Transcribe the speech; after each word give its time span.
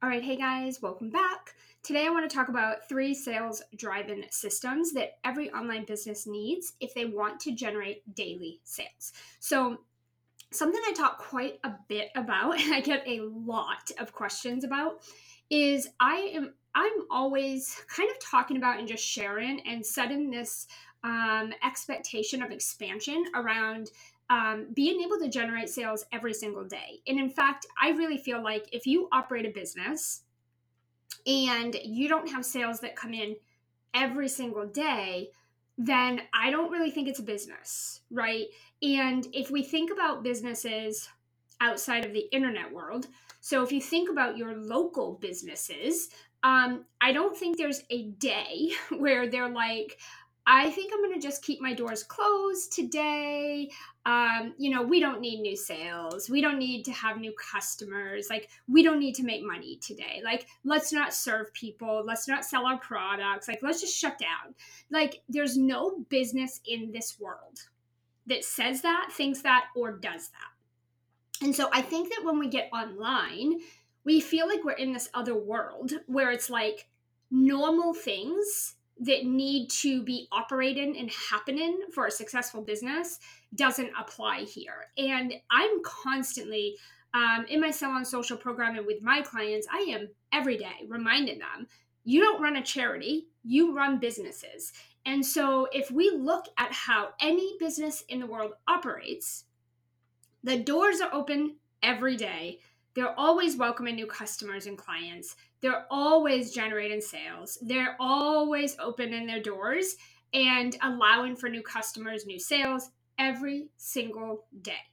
All 0.00 0.08
right, 0.08 0.22
hey 0.22 0.36
guys, 0.36 0.80
welcome 0.80 1.10
back. 1.10 1.56
Today 1.82 2.06
I 2.06 2.10
want 2.10 2.30
to 2.30 2.32
talk 2.32 2.48
about 2.48 2.88
three 2.88 3.12
sales 3.12 3.60
drive 3.74 4.10
in 4.10 4.26
systems 4.30 4.92
that 4.92 5.18
every 5.24 5.50
online 5.50 5.86
business 5.86 6.24
needs 6.24 6.74
if 6.78 6.94
they 6.94 7.04
want 7.04 7.40
to 7.40 7.52
generate 7.52 8.14
daily 8.14 8.60
sales. 8.62 9.12
So, 9.40 9.78
something 10.52 10.80
I 10.86 10.92
talk 10.92 11.18
quite 11.18 11.58
a 11.64 11.72
bit 11.88 12.10
about 12.14 12.60
and 12.60 12.72
I 12.72 12.80
get 12.80 13.02
a 13.08 13.22
lot 13.22 13.90
of 13.98 14.12
questions 14.12 14.62
about 14.62 15.00
is 15.50 15.88
I 15.98 16.30
am 16.32 16.54
I'm 16.76 16.92
always 17.10 17.74
kind 17.88 18.08
of 18.08 18.20
talking 18.20 18.56
about 18.56 18.78
and 18.78 18.86
just 18.86 19.04
sharing 19.04 19.66
and 19.66 19.84
setting 19.84 20.30
this 20.30 20.68
um, 21.02 21.52
expectation 21.64 22.40
of 22.40 22.52
expansion 22.52 23.24
around 23.34 23.90
um, 24.30 24.66
being 24.74 25.00
able 25.00 25.18
to 25.18 25.28
generate 25.28 25.68
sales 25.68 26.04
every 26.12 26.34
single 26.34 26.64
day. 26.64 27.00
And 27.06 27.18
in 27.18 27.30
fact, 27.30 27.66
I 27.80 27.90
really 27.90 28.18
feel 28.18 28.42
like 28.42 28.68
if 28.72 28.86
you 28.86 29.08
operate 29.12 29.46
a 29.46 29.50
business 29.50 30.22
and 31.26 31.74
you 31.82 32.08
don't 32.08 32.30
have 32.30 32.44
sales 32.44 32.80
that 32.80 32.96
come 32.96 33.14
in 33.14 33.36
every 33.94 34.28
single 34.28 34.66
day, 34.66 35.30
then 35.78 36.22
I 36.34 36.50
don't 36.50 36.70
really 36.70 36.90
think 36.90 37.08
it's 37.08 37.20
a 37.20 37.24
business, 37.24 38.00
right? 38.10 38.46
And 38.82 39.26
if 39.32 39.50
we 39.50 39.62
think 39.62 39.90
about 39.92 40.24
businesses 40.24 41.08
outside 41.60 42.04
of 42.04 42.12
the 42.12 42.28
internet 42.32 42.72
world, 42.72 43.06
so 43.40 43.62
if 43.62 43.72
you 43.72 43.80
think 43.80 44.10
about 44.10 44.36
your 44.36 44.56
local 44.56 45.14
businesses, 45.14 46.10
um, 46.42 46.84
I 47.00 47.12
don't 47.12 47.36
think 47.36 47.56
there's 47.56 47.82
a 47.90 48.08
day 48.10 48.72
where 48.98 49.28
they're 49.28 49.48
like, 49.48 49.98
I 50.50 50.70
think 50.70 50.92
I'm 50.94 51.02
going 51.02 51.12
to 51.12 51.20
just 51.20 51.42
keep 51.42 51.60
my 51.60 51.74
doors 51.74 52.02
closed 52.02 52.72
today. 52.72 53.70
Um, 54.06 54.54
you 54.56 54.70
know, 54.70 54.82
we 54.82 54.98
don't 54.98 55.20
need 55.20 55.40
new 55.42 55.54
sales. 55.54 56.30
We 56.30 56.40
don't 56.40 56.58
need 56.58 56.84
to 56.86 56.92
have 56.92 57.18
new 57.18 57.34
customers. 57.52 58.28
Like, 58.30 58.48
we 58.66 58.82
don't 58.82 58.98
need 58.98 59.14
to 59.16 59.24
make 59.24 59.44
money 59.44 59.76
today. 59.76 60.22
Like, 60.24 60.46
let's 60.64 60.90
not 60.90 61.12
serve 61.12 61.52
people. 61.52 62.02
Let's 62.06 62.26
not 62.26 62.46
sell 62.46 62.64
our 62.64 62.78
products. 62.78 63.46
Like, 63.46 63.58
let's 63.62 63.82
just 63.82 63.94
shut 63.94 64.18
down. 64.18 64.54
Like, 64.90 65.20
there's 65.28 65.58
no 65.58 65.98
business 66.08 66.60
in 66.66 66.92
this 66.92 67.20
world 67.20 67.58
that 68.26 68.42
says 68.42 68.80
that, 68.80 69.10
thinks 69.12 69.42
that, 69.42 69.66
or 69.76 69.98
does 69.98 70.30
that. 70.30 71.44
And 71.44 71.54
so 71.54 71.68
I 71.74 71.82
think 71.82 72.08
that 72.08 72.24
when 72.24 72.38
we 72.38 72.48
get 72.48 72.70
online, 72.72 73.60
we 74.02 74.18
feel 74.18 74.48
like 74.48 74.64
we're 74.64 74.72
in 74.72 74.94
this 74.94 75.10
other 75.12 75.36
world 75.36 75.92
where 76.06 76.30
it's 76.30 76.48
like 76.48 76.88
normal 77.30 77.92
things 77.92 78.76
that 79.00 79.24
need 79.24 79.70
to 79.70 80.02
be 80.02 80.28
operating 80.32 80.96
and 80.96 81.10
happening 81.30 81.78
for 81.92 82.06
a 82.06 82.10
successful 82.10 82.62
business 82.62 83.20
doesn't 83.54 83.90
apply 83.98 84.40
here. 84.40 84.88
And 84.96 85.34
I'm 85.50 85.82
constantly 85.82 86.76
um, 87.14 87.46
in 87.48 87.60
my 87.60 87.70
Sell 87.70 87.90
on 87.90 88.04
Social 88.04 88.36
program 88.36 88.76
and 88.76 88.86
with 88.86 89.02
my 89.02 89.22
clients, 89.22 89.66
I 89.72 89.78
am 89.90 90.08
every 90.32 90.56
day 90.56 90.86
reminding 90.88 91.38
them 91.38 91.66
you 92.04 92.20
don't 92.20 92.40
run 92.40 92.56
a 92.56 92.62
charity, 92.62 93.28
you 93.44 93.76
run 93.76 93.98
businesses. 93.98 94.72
And 95.04 95.24
so 95.24 95.68
if 95.72 95.90
we 95.90 96.10
look 96.10 96.46
at 96.56 96.72
how 96.72 97.10
any 97.20 97.56
business 97.58 98.02
in 98.08 98.20
the 98.20 98.26
world 98.26 98.52
operates, 98.66 99.44
the 100.42 100.58
doors 100.58 101.00
are 101.00 101.12
open 101.12 101.56
every 101.82 102.16
day. 102.16 102.60
They're 102.94 103.18
always 103.18 103.56
welcoming 103.56 103.94
new 103.94 104.06
customers 104.06 104.66
and 104.66 104.76
clients. 104.76 105.36
They're 105.60 105.86
always 105.90 106.52
generating 106.52 107.00
sales. 107.00 107.58
They're 107.62 107.96
always 107.98 108.76
opening 108.78 109.26
their 109.26 109.42
doors 109.42 109.96
and 110.32 110.76
allowing 110.82 111.36
for 111.36 111.48
new 111.48 111.62
customers, 111.62 112.26
new 112.26 112.38
sales 112.38 112.90
every 113.18 113.68
single 113.76 114.44
day, 114.62 114.84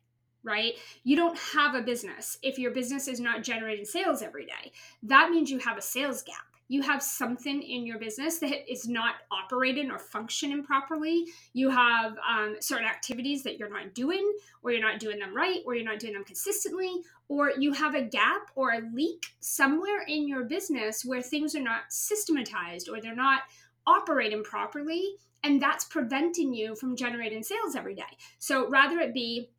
right? 0.44 0.74
You 1.04 1.16
don't 1.16 1.38
have 1.38 1.76
a 1.76 1.82
business 1.82 2.38
if 2.42 2.58
your 2.58 2.72
business 2.72 3.08
is 3.08 3.20
not 3.20 3.44
generating 3.44 3.86
sales 3.86 4.22
every 4.22 4.46
day. 4.46 4.72
That 5.04 5.30
means 5.30 5.52
you 5.52 5.60
have 5.60 5.78
a 5.78 5.82
sales 5.82 6.24
gap 6.24 6.55
you 6.68 6.82
have 6.82 7.02
something 7.04 7.62
in 7.62 7.86
your 7.86 8.00
business 8.00 8.40
that 8.40 8.72
is 8.72 8.88
not 8.88 9.16
operating 9.32 9.92
or 9.92 10.00
functioning 10.00 10.64
properly. 10.64 11.26
You 11.54 11.70
have 11.70 12.18
um, 12.28 12.56
certain 12.60 12.88
activities 12.88 13.44
that 13.44 13.60
you're 13.60 13.70
not 13.70 13.94
doing, 13.94 14.34
or 14.64 14.72
you're 14.72 14.82
not 14.82 15.00
doing 15.00 15.20
them 15.20 15.36
right, 15.36 15.60
or 15.66 15.76
you're 15.76 15.86
not 15.86 16.00
doing 16.00 16.14
them 16.14 16.24
consistently, 16.24 16.92
or 17.28 17.52
you 17.58 17.72
have 17.74 17.94
a 17.94 18.02
gap 18.02 18.50
or 18.56 18.72
a 18.72 18.82
leak 18.94 19.28
somewhere 19.40 20.02
in 20.08 20.28
your 20.28 20.44
business 20.44 21.06
where 21.06 21.22
things 21.22 21.56
are 21.56 21.62
not 21.62 21.82
systematized 21.90 22.90
or 22.90 23.00
they're 23.00 23.16
not 23.16 23.42
operating 23.86 24.44
properly. 24.44 25.16
And 25.44 25.62
that's 25.62 25.86
preventing 25.86 26.54
you 26.54 26.76
from 26.76 26.96
generating 26.96 27.44
sales 27.44 27.76
every 27.76 27.94
day. 27.94 28.04
So 28.40 28.68
rather 28.68 29.00
it 29.00 29.14
be 29.14 29.52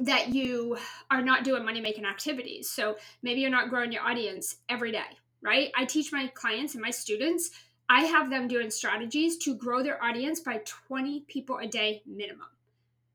that 0.00 0.34
you 0.34 0.76
are 1.10 1.22
not 1.22 1.44
doing 1.44 1.64
money 1.64 1.80
making 1.80 2.04
activities. 2.04 2.68
So 2.68 2.96
maybe 3.22 3.40
you're 3.40 3.50
not 3.50 3.68
growing 3.70 3.92
your 3.92 4.02
audience 4.02 4.56
every 4.68 4.90
day 4.90 5.18
right? 5.42 5.70
I 5.76 5.84
teach 5.84 6.12
my 6.12 6.28
clients 6.28 6.74
and 6.74 6.82
my 6.82 6.90
students, 6.90 7.50
I 7.88 8.02
have 8.02 8.30
them 8.30 8.46
doing 8.46 8.70
strategies 8.70 9.36
to 9.38 9.54
grow 9.56 9.82
their 9.82 10.02
audience 10.02 10.40
by 10.40 10.62
20 10.64 11.24
people 11.26 11.58
a 11.58 11.66
day 11.66 12.02
minimum. 12.06 12.46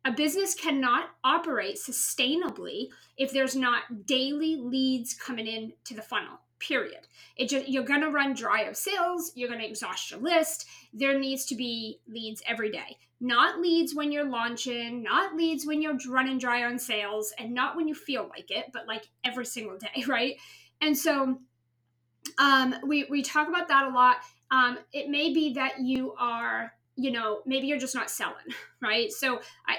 A 0.03 0.11
business 0.11 0.53
cannot 0.53 1.09
operate 1.23 1.77
sustainably 1.77 2.89
if 3.17 3.31
there's 3.31 3.55
not 3.55 4.05
daily 4.05 4.55
leads 4.55 5.15
coming 5.15 5.47
in 5.47 5.73
to 5.85 5.95
the 5.95 6.01
funnel. 6.01 6.39
Period. 6.59 7.07
It 7.35 7.49
just 7.49 7.67
you're 7.67 7.83
gonna 7.83 8.11
run 8.11 8.33
dry 8.33 8.61
of 8.63 8.77
sales. 8.77 9.31
You're 9.35 9.49
gonna 9.49 9.63
exhaust 9.63 10.11
your 10.11 10.19
list. 10.19 10.67
There 10.93 11.17
needs 11.17 11.45
to 11.47 11.55
be 11.55 11.99
leads 12.07 12.43
every 12.47 12.71
day, 12.71 12.97
not 13.19 13.59
leads 13.59 13.95
when 13.95 14.11
you're 14.11 14.29
launching, 14.29 15.01
not 15.01 15.35
leads 15.35 15.65
when 15.65 15.81
you're 15.81 15.97
running 16.07 16.37
dry 16.37 16.63
on 16.63 16.77
sales, 16.79 17.33
and 17.39 17.53
not 17.53 17.75
when 17.75 17.87
you 17.87 17.95
feel 17.95 18.29
like 18.29 18.51
it, 18.51 18.65
but 18.73 18.87
like 18.87 19.09
every 19.23 19.45
single 19.45 19.77
day, 19.77 20.03
right? 20.07 20.35
And 20.81 20.97
so 20.97 21.39
um, 22.38 22.75
we 22.85 23.06
we 23.09 23.22
talk 23.22 23.47
about 23.47 23.68
that 23.68 23.85
a 23.85 23.90
lot. 23.90 24.18
Um, 24.51 24.78
it 24.94 25.09
may 25.09 25.34
be 25.34 25.53
that 25.53 25.79
you 25.81 26.13
are, 26.19 26.73
you 26.96 27.12
know, 27.12 27.41
maybe 27.46 27.68
you're 27.68 27.79
just 27.79 27.96
not 27.96 28.09
selling, 28.09 28.46
right? 28.81 29.12
So 29.12 29.41
I, 29.68 29.78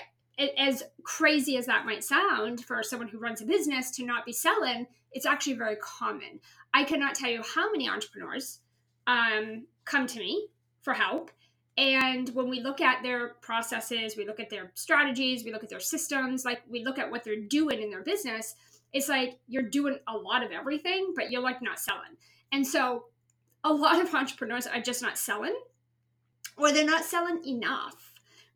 as 0.59 0.83
crazy 1.03 1.57
as 1.57 1.67
that 1.67 1.87
might 1.87 2.05
sound 2.05 2.65
for 2.65 2.83
someone 2.83 3.09
who 3.09 3.19
runs 3.19 3.41
a 3.41 3.47
business 3.47 3.91
to 3.93 4.05
not 4.05 4.27
be 4.27 4.33
selling, 4.33 4.87
it's 5.13 5.27
actually 5.27 5.55
very 5.55 5.77
common. 5.77 6.41
I 6.75 6.85
cannot 6.85 7.15
tell 7.15 7.31
you 7.31 7.43
how 7.43 7.71
many 7.71 7.89
entrepreneurs 7.89 8.61
um, 9.07 9.67
come 9.85 10.07
to 10.09 10.19
me 10.19 10.49
for 10.83 10.93
help. 10.93 11.31
And 11.79 12.29
when 12.31 12.49
we 12.49 12.61
look 12.61 12.81
at 12.81 13.03
their 13.03 13.35
processes, 13.41 14.17
we 14.17 14.27
look 14.27 14.41
at 14.41 14.51
their 14.51 14.71
strategies, 14.75 15.45
we 15.45 15.53
look 15.53 15.63
at 15.63 15.69
their 15.69 15.81
systems, 15.81 16.45
like 16.45 16.63
we 16.69 16.85
look 16.85 16.99
at 16.99 17.11
what 17.11 17.23
they're 17.23 17.41
doing 17.41 17.83
in 17.83 17.91
their 17.91 18.03
business, 18.03 18.55
it's 18.93 19.09
like 19.09 19.39
you're 19.47 19.63
doing 19.63 19.99
a 20.09 20.17
lot 20.17 20.43
of 20.43 20.53
everything, 20.53 21.13
but 21.15 21.31
you're 21.31 21.43
like 21.43 21.61
not 21.61 21.79
selling. 21.79 22.17
And 22.53 22.67
so 22.67 23.07
a 23.65 23.73
lot 23.73 24.01
of 24.01 24.15
entrepreneurs 24.15 24.67
are 24.67 24.81
just 24.81 25.03
not 25.03 25.19
selling 25.19 25.57
or 26.57 26.73
they're 26.73 26.85
not 26.85 27.05
selling 27.05 27.45
enough 27.45 28.07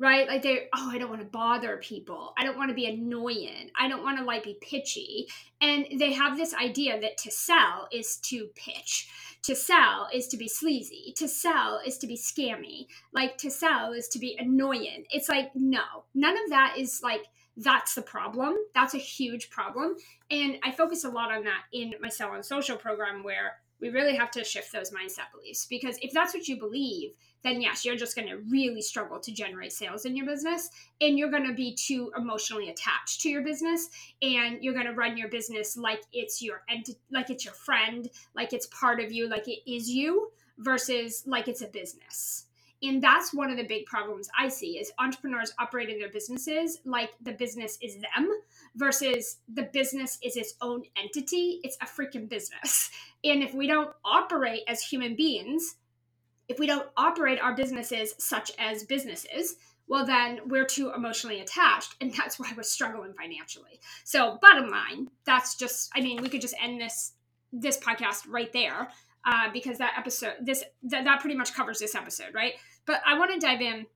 right? 0.00 0.26
Like 0.26 0.42
they, 0.42 0.66
oh, 0.74 0.90
I 0.90 0.96
don't 0.96 1.10
want 1.10 1.20
to 1.20 1.28
bother 1.28 1.76
people. 1.76 2.32
I 2.38 2.42
don't 2.42 2.56
want 2.56 2.70
to 2.70 2.74
be 2.74 2.86
annoying. 2.86 3.70
I 3.78 3.86
don't 3.86 4.02
want 4.02 4.18
to 4.18 4.24
like 4.24 4.42
be 4.42 4.56
pitchy. 4.62 5.28
And 5.60 5.86
they 5.98 6.14
have 6.14 6.38
this 6.38 6.54
idea 6.54 6.98
that 6.98 7.18
to 7.18 7.30
sell 7.30 7.86
is 7.92 8.16
to 8.24 8.48
pitch. 8.56 9.10
To 9.42 9.54
sell 9.54 10.08
is 10.12 10.26
to 10.28 10.38
be 10.38 10.48
sleazy. 10.48 11.12
To 11.18 11.28
sell 11.28 11.82
is 11.86 11.98
to 11.98 12.06
be 12.06 12.16
scammy. 12.16 12.86
Like 13.12 13.36
to 13.38 13.50
sell 13.50 13.92
is 13.92 14.08
to 14.08 14.18
be 14.18 14.36
annoying. 14.40 15.04
It's 15.10 15.28
like, 15.28 15.50
no, 15.54 16.04
none 16.14 16.34
of 16.44 16.48
that 16.48 16.76
is 16.78 17.02
like, 17.02 17.26
that's 17.58 17.94
the 17.94 18.02
problem. 18.02 18.56
That's 18.74 18.94
a 18.94 18.98
huge 18.98 19.50
problem. 19.50 19.96
And 20.30 20.56
I 20.62 20.72
focus 20.72 21.04
a 21.04 21.10
lot 21.10 21.30
on 21.30 21.44
that 21.44 21.64
in 21.74 21.92
my 22.00 22.08
Sell 22.08 22.30
on 22.30 22.42
Social 22.42 22.76
program 22.76 23.22
where 23.22 23.56
we 23.80 23.88
really 23.90 24.14
have 24.14 24.30
to 24.30 24.44
shift 24.44 24.72
those 24.72 24.90
mindset 24.90 25.30
beliefs 25.32 25.66
because 25.68 25.96
if 26.02 26.12
that's 26.12 26.34
what 26.34 26.48
you 26.48 26.58
believe 26.58 27.10
then 27.42 27.60
yes 27.60 27.84
you're 27.84 27.96
just 27.96 28.16
going 28.16 28.28
to 28.28 28.38
really 28.48 28.82
struggle 28.82 29.18
to 29.18 29.32
generate 29.32 29.72
sales 29.72 30.04
in 30.04 30.16
your 30.16 30.26
business 30.26 30.70
and 31.00 31.18
you're 31.18 31.30
going 31.30 31.46
to 31.46 31.54
be 31.54 31.74
too 31.74 32.12
emotionally 32.16 32.68
attached 32.68 33.20
to 33.20 33.28
your 33.28 33.42
business 33.42 33.88
and 34.22 34.62
you're 34.62 34.74
going 34.74 34.86
to 34.86 34.92
run 34.92 35.16
your 35.16 35.28
business 35.28 35.76
like 35.76 36.02
it's 36.12 36.42
your 36.42 36.62
like 37.10 37.30
it's 37.30 37.44
your 37.44 37.54
friend 37.54 38.10
like 38.34 38.52
it's 38.52 38.66
part 38.66 39.00
of 39.00 39.12
you 39.12 39.28
like 39.28 39.48
it 39.48 39.60
is 39.70 39.88
you 39.88 40.30
versus 40.58 41.22
like 41.26 41.48
it's 41.48 41.62
a 41.62 41.66
business 41.68 42.46
and 42.82 43.02
that's 43.02 43.34
one 43.34 43.50
of 43.50 43.56
the 43.56 43.64
big 43.64 43.84
problems 43.86 44.28
i 44.38 44.48
see 44.48 44.78
is 44.78 44.92
entrepreneurs 44.98 45.52
operating 45.58 45.98
their 45.98 46.10
businesses 46.10 46.78
like 46.84 47.10
the 47.22 47.32
business 47.32 47.78
is 47.82 47.96
them 47.96 48.30
versus 48.76 49.38
the 49.52 49.64
business 49.64 50.18
is 50.22 50.36
its 50.36 50.54
own 50.60 50.82
entity. 50.96 51.60
It's 51.64 51.76
a 51.80 51.86
freaking 51.86 52.28
business. 52.28 52.90
And 53.22 53.42
if 53.42 53.52
we 53.52 53.66
don't 53.66 53.90
operate 54.02 54.62
as 54.66 54.82
human 54.82 55.14
beings 55.14 55.76
if 56.48 56.58
we 56.58 56.66
don't 56.66 56.88
operate 56.96 57.38
our 57.38 57.54
businesses 57.54 58.14
such 58.16 58.50
as 58.58 58.84
businesses 58.84 59.56
well 59.88 60.06
then 60.06 60.40
we're 60.46 60.64
too 60.64 60.90
emotionally 60.96 61.40
attached 61.40 61.96
and 62.00 62.14
that's 62.16 62.40
why 62.40 62.50
we're 62.56 62.62
struggling 62.62 63.12
financially. 63.12 63.78
So 64.04 64.38
bottom 64.40 64.70
line 64.70 65.08
that's 65.26 65.54
just 65.54 65.90
i 65.94 66.00
mean 66.00 66.22
we 66.22 66.30
could 66.30 66.40
just 66.40 66.54
end 66.62 66.80
this 66.80 67.12
this 67.52 67.76
podcast 67.76 68.22
right 68.26 68.52
there 68.54 68.88
uh, 69.24 69.48
because 69.52 69.78
that 69.78 69.94
episode 69.96 70.34
this 70.42 70.64
that, 70.82 71.04
that 71.04 71.20
pretty 71.20 71.36
much 71.36 71.54
covers 71.54 71.78
this 71.78 71.94
episode 71.94 72.34
right 72.34 72.54
but 72.86 73.00
i 73.06 73.18
want 73.18 73.32
to 73.32 73.38
dive 73.38 73.60
in 73.60 73.86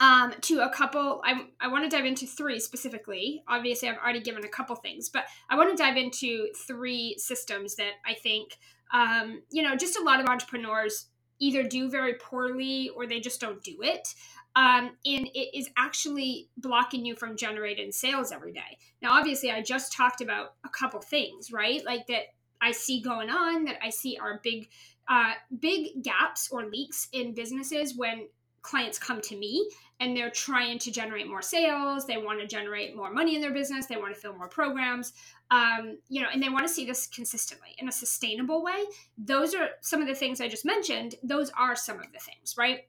um, 0.00 0.34
to 0.42 0.60
a 0.60 0.70
couple. 0.70 1.22
I, 1.24 1.46
I 1.60 1.68
want 1.68 1.88
to 1.88 1.96
dive 1.96 2.04
into 2.04 2.26
three 2.26 2.58
specifically. 2.58 3.42
Obviously, 3.48 3.88
I've 3.88 3.98
already 3.98 4.20
given 4.20 4.44
a 4.44 4.48
couple 4.48 4.76
things, 4.76 5.08
but 5.08 5.24
I 5.48 5.56
want 5.56 5.70
to 5.70 5.82
dive 5.82 5.96
into 5.96 6.48
three 6.66 7.16
systems 7.18 7.76
that 7.76 7.92
I 8.04 8.14
think, 8.14 8.58
um, 8.92 9.42
you 9.50 9.62
know, 9.62 9.76
just 9.76 9.98
a 9.98 10.02
lot 10.02 10.20
of 10.20 10.26
entrepreneurs 10.26 11.06
either 11.38 11.62
do 11.62 11.90
very 11.90 12.14
poorly 12.14 12.90
or 12.94 13.06
they 13.06 13.20
just 13.20 13.40
don't 13.40 13.62
do 13.62 13.78
it. 13.82 14.14
Um, 14.54 14.96
and 15.04 15.28
it 15.34 15.56
is 15.56 15.68
actually 15.76 16.48
blocking 16.56 17.04
you 17.04 17.14
from 17.14 17.36
generating 17.36 17.92
sales 17.92 18.32
every 18.32 18.52
day. 18.52 18.78
Now, 19.02 19.12
obviously, 19.12 19.50
I 19.50 19.60
just 19.60 19.92
talked 19.92 20.22
about 20.22 20.54
a 20.64 20.70
couple 20.70 21.00
things, 21.00 21.52
right? 21.52 21.84
Like 21.84 22.06
that 22.06 22.28
I 22.60 22.72
see 22.72 23.00
going 23.00 23.30
on 23.30 23.64
that 23.64 23.76
I 23.82 23.90
see 23.90 24.18
are 24.20 24.40
big, 24.42 24.68
uh, 25.08 25.32
big 25.60 26.02
gaps 26.02 26.48
or 26.50 26.66
leaks 26.66 27.08
in 27.12 27.34
businesses 27.34 27.96
when 27.96 28.28
clients 28.62 28.98
come 28.98 29.20
to 29.20 29.36
me 29.36 29.70
and 30.00 30.16
they're 30.16 30.30
trying 30.30 30.76
to 30.76 30.90
generate 30.90 31.28
more 31.28 31.40
sales 31.40 32.04
they 32.04 32.16
want 32.16 32.40
to 32.40 32.48
generate 32.48 32.96
more 32.96 33.12
money 33.12 33.36
in 33.36 33.40
their 33.40 33.52
business 33.52 33.86
they 33.86 33.96
want 33.96 34.12
to 34.12 34.20
fill 34.20 34.32
more 34.32 34.48
programs 34.48 35.12
um, 35.50 35.98
you 36.08 36.20
know 36.20 36.28
and 36.32 36.42
they 36.42 36.48
want 36.48 36.66
to 36.66 36.72
see 36.72 36.84
this 36.84 37.06
consistently 37.06 37.68
in 37.78 37.88
a 37.88 37.92
sustainable 37.92 38.62
way. 38.62 38.84
Those 39.16 39.54
are 39.54 39.68
some 39.80 40.00
of 40.00 40.08
the 40.08 40.14
things 40.14 40.40
i 40.40 40.48
just 40.48 40.64
mentioned. 40.64 41.14
Those 41.22 41.50
are 41.56 41.76
some 41.76 42.00
of 42.00 42.12
the 42.12 42.18
things 42.18 42.56
right 42.58 42.80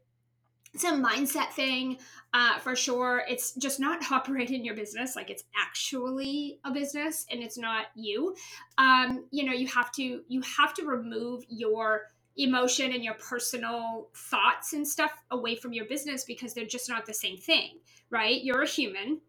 it's 0.78 0.84
a 0.84 0.92
mindset 0.92 1.50
thing 1.54 1.98
uh, 2.36 2.60
for 2.60 2.76
sure. 2.76 3.24
It's 3.28 3.54
just 3.54 3.80
not 3.80 4.00
operating 4.12 4.64
your 4.64 4.76
business 4.76 5.16
like 5.16 5.32
it's 5.32 5.44
actually 5.60 6.60
a 6.64 6.72
business 6.72 7.26
and 7.32 7.42
it's 7.42 7.58
not 7.58 7.86
you. 7.96 8.36
Um, 8.78 9.26
you 9.32 9.44
know 9.44 9.54
you 9.54 9.66
have 9.68 9.92
to 9.94 10.22
you 10.28 10.42
have 10.42 10.76
to 10.76 10.86
remove 10.86 11.44
your 11.50 12.02
emotion 12.38 12.92
and 12.92 13.04
your 13.04 13.16
personal 13.16 14.10
thoughts 14.16 14.74
and 14.74 14.88
stuff 14.88 15.12
away 15.32 15.56
from 15.56 15.74
your 15.74 15.86
business 15.86 16.24
because 16.24 16.54
they're 16.54 16.66
just 16.66 16.88
not 16.88 17.08
the 17.08 17.14
same 17.14 17.38
thing, 17.38 17.80
right? 18.12 18.44
You're 18.44 18.62
a 18.62 18.68
human 18.68 19.20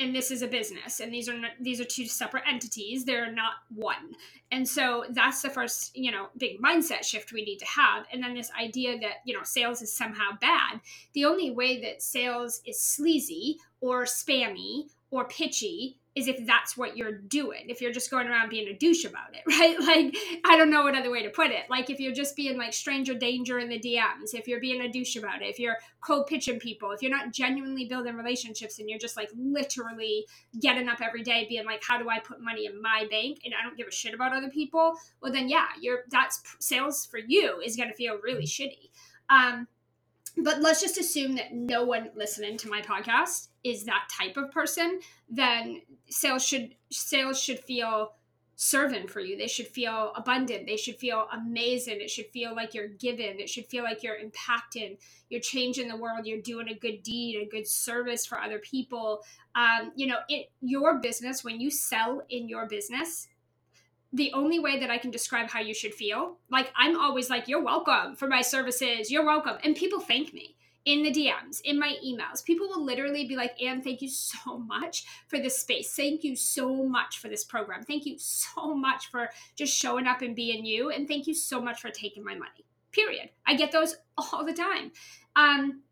and 0.00 0.14
this 0.14 0.30
is 0.30 0.42
a 0.42 0.46
business 0.46 1.00
and 1.00 1.12
these 1.12 1.28
are 1.28 1.36
not, 1.36 1.50
these 1.60 1.80
are 1.80 1.84
two 1.84 2.06
separate 2.06 2.44
entities 2.46 3.04
they're 3.04 3.32
not 3.32 3.54
one. 3.74 4.14
And 4.50 4.66
so 4.66 5.04
that's 5.10 5.42
the 5.42 5.50
first 5.50 5.96
you 5.96 6.10
know 6.10 6.28
big 6.36 6.60
mindset 6.60 7.04
shift 7.04 7.32
we 7.32 7.44
need 7.44 7.58
to 7.58 7.66
have. 7.66 8.06
And 8.12 8.22
then 8.22 8.34
this 8.34 8.50
idea 8.60 8.98
that 9.00 9.22
you 9.24 9.34
know 9.34 9.42
sales 9.42 9.82
is 9.82 9.92
somehow 9.92 10.30
bad 10.40 10.80
the 11.14 11.24
only 11.24 11.50
way 11.50 11.80
that 11.82 12.02
sales 12.02 12.60
is 12.66 12.80
sleazy 12.80 13.58
or 13.80 14.04
spammy 14.04 14.88
or 15.10 15.26
pitchy 15.26 15.96
is 16.18 16.28
if 16.28 16.44
that's 16.46 16.76
what 16.76 16.96
you're 16.96 17.12
doing. 17.12 17.64
If 17.68 17.80
you're 17.80 17.92
just 17.92 18.10
going 18.10 18.26
around 18.26 18.50
being 18.50 18.68
a 18.68 18.76
douche 18.76 19.04
about 19.04 19.34
it, 19.34 19.42
right? 19.58 19.78
Like, 19.80 20.16
I 20.44 20.56
don't 20.56 20.70
know 20.70 20.82
what 20.82 20.96
other 20.96 21.10
way 21.10 21.22
to 21.22 21.30
put 21.30 21.50
it. 21.50 21.64
Like, 21.70 21.88
if 21.88 22.00
you're 22.00 22.12
just 22.12 22.36
being 22.36 22.58
like 22.58 22.72
stranger 22.72 23.14
danger 23.14 23.58
in 23.58 23.68
the 23.68 23.78
DMs, 23.78 24.34
if 24.34 24.48
you're 24.48 24.60
being 24.60 24.82
a 24.82 24.90
douche 24.90 25.16
about 25.16 25.42
it, 25.42 25.46
if 25.46 25.58
you're 25.58 25.76
cold 26.00 26.26
pitching 26.26 26.58
people, 26.58 26.90
if 26.90 27.00
you're 27.00 27.10
not 27.10 27.32
genuinely 27.32 27.86
building 27.86 28.16
relationships 28.16 28.78
and 28.78 28.90
you're 28.90 28.98
just 28.98 29.16
like 29.16 29.30
literally 29.36 30.26
getting 30.60 30.88
up 30.88 31.00
every 31.00 31.22
day 31.22 31.46
being 31.48 31.64
like, 31.64 31.82
how 31.82 31.98
do 31.98 32.08
I 32.08 32.18
put 32.18 32.42
money 32.42 32.66
in 32.66 32.82
my 32.82 33.06
bank 33.10 33.40
and 33.44 33.54
I 33.58 33.64
don't 33.64 33.76
give 33.76 33.86
a 33.86 33.92
shit 33.92 34.14
about 34.14 34.34
other 34.34 34.50
people, 34.50 34.94
well, 35.22 35.32
then 35.32 35.48
yeah, 35.48 35.66
you're 35.80 36.00
that's 36.10 36.42
sales 36.58 37.06
for 37.06 37.18
you 37.18 37.60
is 37.64 37.76
going 37.76 37.88
to 37.88 37.94
feel 37.94 38.18
really 38.22 38.44
shitty. 38.44 38.90
Um, 39.30 39.68
but 40.36 40.60
let's 40.60 40.80
just 40.80 40.98
assume 40.98 41.34
that 41.36 41.52
no 41.52 41.84
one 41.84 42.10
listening 42.14 42.56
to 42.58 42.68
my 42.68 42.80
podcast 42.80 43.47
is 43.64 43.84
that 43.84 44.08
type 44.16 44.36
of 44.36 44.50
person 44.50 45.00
then 45.28 45.80
sales 46.08 46.44
should 46.44 46.74
sales 46.90 47.40
should 47.40 47.58
feel 47.60 48.12
servant 48.60 49.08
for 49.08 49.20
you. 49.20 49.38
They 49.38 49.46
should 49.46 49.68
feel 49.68 50.12
abundant. 50.16 50.66
They 50.66 50.76
should 50.76 50.96
feel 50.96 51.28
amazing. 51.32 52.00
It 52.00 52.10
should 52.10 52.26
feel 52.26 52.56
like 52.56 52.74
you're 52.74 52.88
given. 52.88 53.38
It 53.38 53.48
should 53.48 53.66
feel 53.66 53.84
like 53.84 54.02
you're 54.02 54.16
impacting 54.16 54.98
you're 55.28 55.40
changing 55.40 55.88
the 55.88 55.96
world. 55.96 56.26
You're 56.26 56.40
doing 56.40 56.68
a 56.68 56.74
good 56.74 57.02
deed 57.02 57.40
a 57.40 57.48
good 57.48 57.68
service 57.68 58.26
for 58.26 58.40
other 58.40 58.58
people. 58.58 59.22
Um, 59.54 59.92
you 59.94 60.06
know 60.06 60.18
it 60.28 60.50
your 60.60 60.98
business 61.00 61.44
when 61.44 61.60
you 61.60 61.70
sell 61.70 62.22
in 62.28 62.48
your 62.48 62.66
business 62.66 63.28
the 64.12 64.32
only 64.32 64.58
way 64.58 64.80
that 64.80 64.90
I 64.90 64.98
can 64.98 65.10
describe 65.10 65.50
how 65.50 65.60
you 65.60 65.74
should 65.74 65.94
feel, 65.94 66.38
like 66.50 66.72
I'm 66.74 66.98
always 66.98 67.28
like, 67.28 67.46
you're 67.46 67.62
welcome 67.62 68.16
for 68.16 68.26
my 68.26 68.40
services. 68.40 69.10
You're 69.10 69.26
welcome. 69.26 69.58
And 69.62 69.76
people 69.76 70.00
thank 70.00 70.32
me 70.32 70.56
in 70.84 71.02
the 71.02 71.10
DMs, 71.10 71.60
in 71.64 71.78
my 71.78 71.94
emails. 72.04 72.44
People 72.44 72.68
will 72.68 72.84
literally 72.84 73.26
be 73.26 73.36
like, 73.36 73.60
Anne, 73.62 73.82
thank 73.82 74.00
you 74.00 74.08
so 74.08 74.58
much 74.58 75.04
for 75.26 75.38
this 75.38 75.58
space. 75.58 75.94
Thank 75.94 76.24
you 76.24 76.34
so 76.36 76.84
much 76.84 77.18
for 77.18 77.28
this 77.28 77.44
program. 77.44 77.82
Thank 77.82 78.06
you 78.06 78.16
so 78.18 78.74
much 78.74 79.10
for 79.10 79.30
just 79.56 79.76
showing 79.76 80.06
up 80.06 80.22
and 80.22 80.34
being 80.34 80.64
you. 80.64 80.90
And 80.90 81.06
thank 81.06 81.26
you 81.26 81.34
so 81.34 81.60
much 81.60 81.80
for 81.80 81.90
taking 81.90 82.24
my 82.24 82.34
money. 82.34 82.64
Period. 82.92 83.30
I 83.46 83.54
get 83.54 83.72
those 83.72 83.96
all 84.18 84.44
the 84.44 84.54
time. 84.54 84.92
Um, 85.36 85.82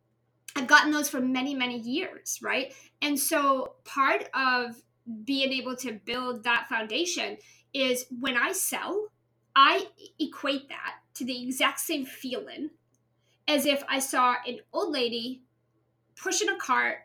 I've 0.56 0.66
gotten 0.66 0.90
those 0.90 1.10
for 1.10 1.20
many, 1.20 1.54
many 1.54 1.78
years, 1.78 2.38
right? 2.42 2.72
And 3.02 3.18
so 3.18 3.74
part 3.84 4.28
of 4.32 4.76
being 5.24 5.52
able 5.52 5.76
to 5.76 6.00
build 6.04 6.44
that 6.44 6.66
foundation 6.68 7.36
is 7.74 8.06
when 8.20 8.36
I 8.36 8.52
sell, 8.52 9.08
I 9.54 9.86
equate 10.18 10.68
that 10.70 10.94
to 11.14 11.24
the 11.24 11.42
exact 11.42 11.80
same 11.80 12.06
feeling 12.06 12.70
as 13.48 13.66
if 13.66 13.82
I 13.88 13.98
saw 13.98 14.36
an 14.46 14.58
old 14.72 14.92
lady 14.92 15.42
pushing 16.16 16.48
a 16.48 16.56
cart, 16.56 16.98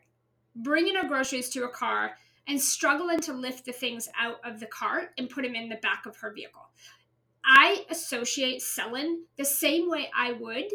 bringing 0.55 0.95
her 0.95 1.07
groceries 1.07 1.49
to 1.49 1.65
a 1.65 1.69
car, 1.69 2.11
and 2.47 2.59
struggling 2.59 3.19
to 3.21 3.33
lift 3.33 3.65
the 3.65 3.71
things 3.71 4.09
out 4.19 4.37
of 4.43 4.59
the 4.59 4.65
cart 4.65 5.09
and 5.17 5.29
put 5.29 5.43
them 5.43 5.55
in 5.55 5.69
the 5.69 5.75
back 5.77 6.05
of 6.05 6.17
her 6.17 6.33
vehicle. 6.33 6.69
I 7.45 7.85
associate 7.89 8.61
selling 8.61 9.23
the 9.37 9.45
same 9.45 9.89
way 9.89 10.09
I 10.15 10.33
would 10.33 10.71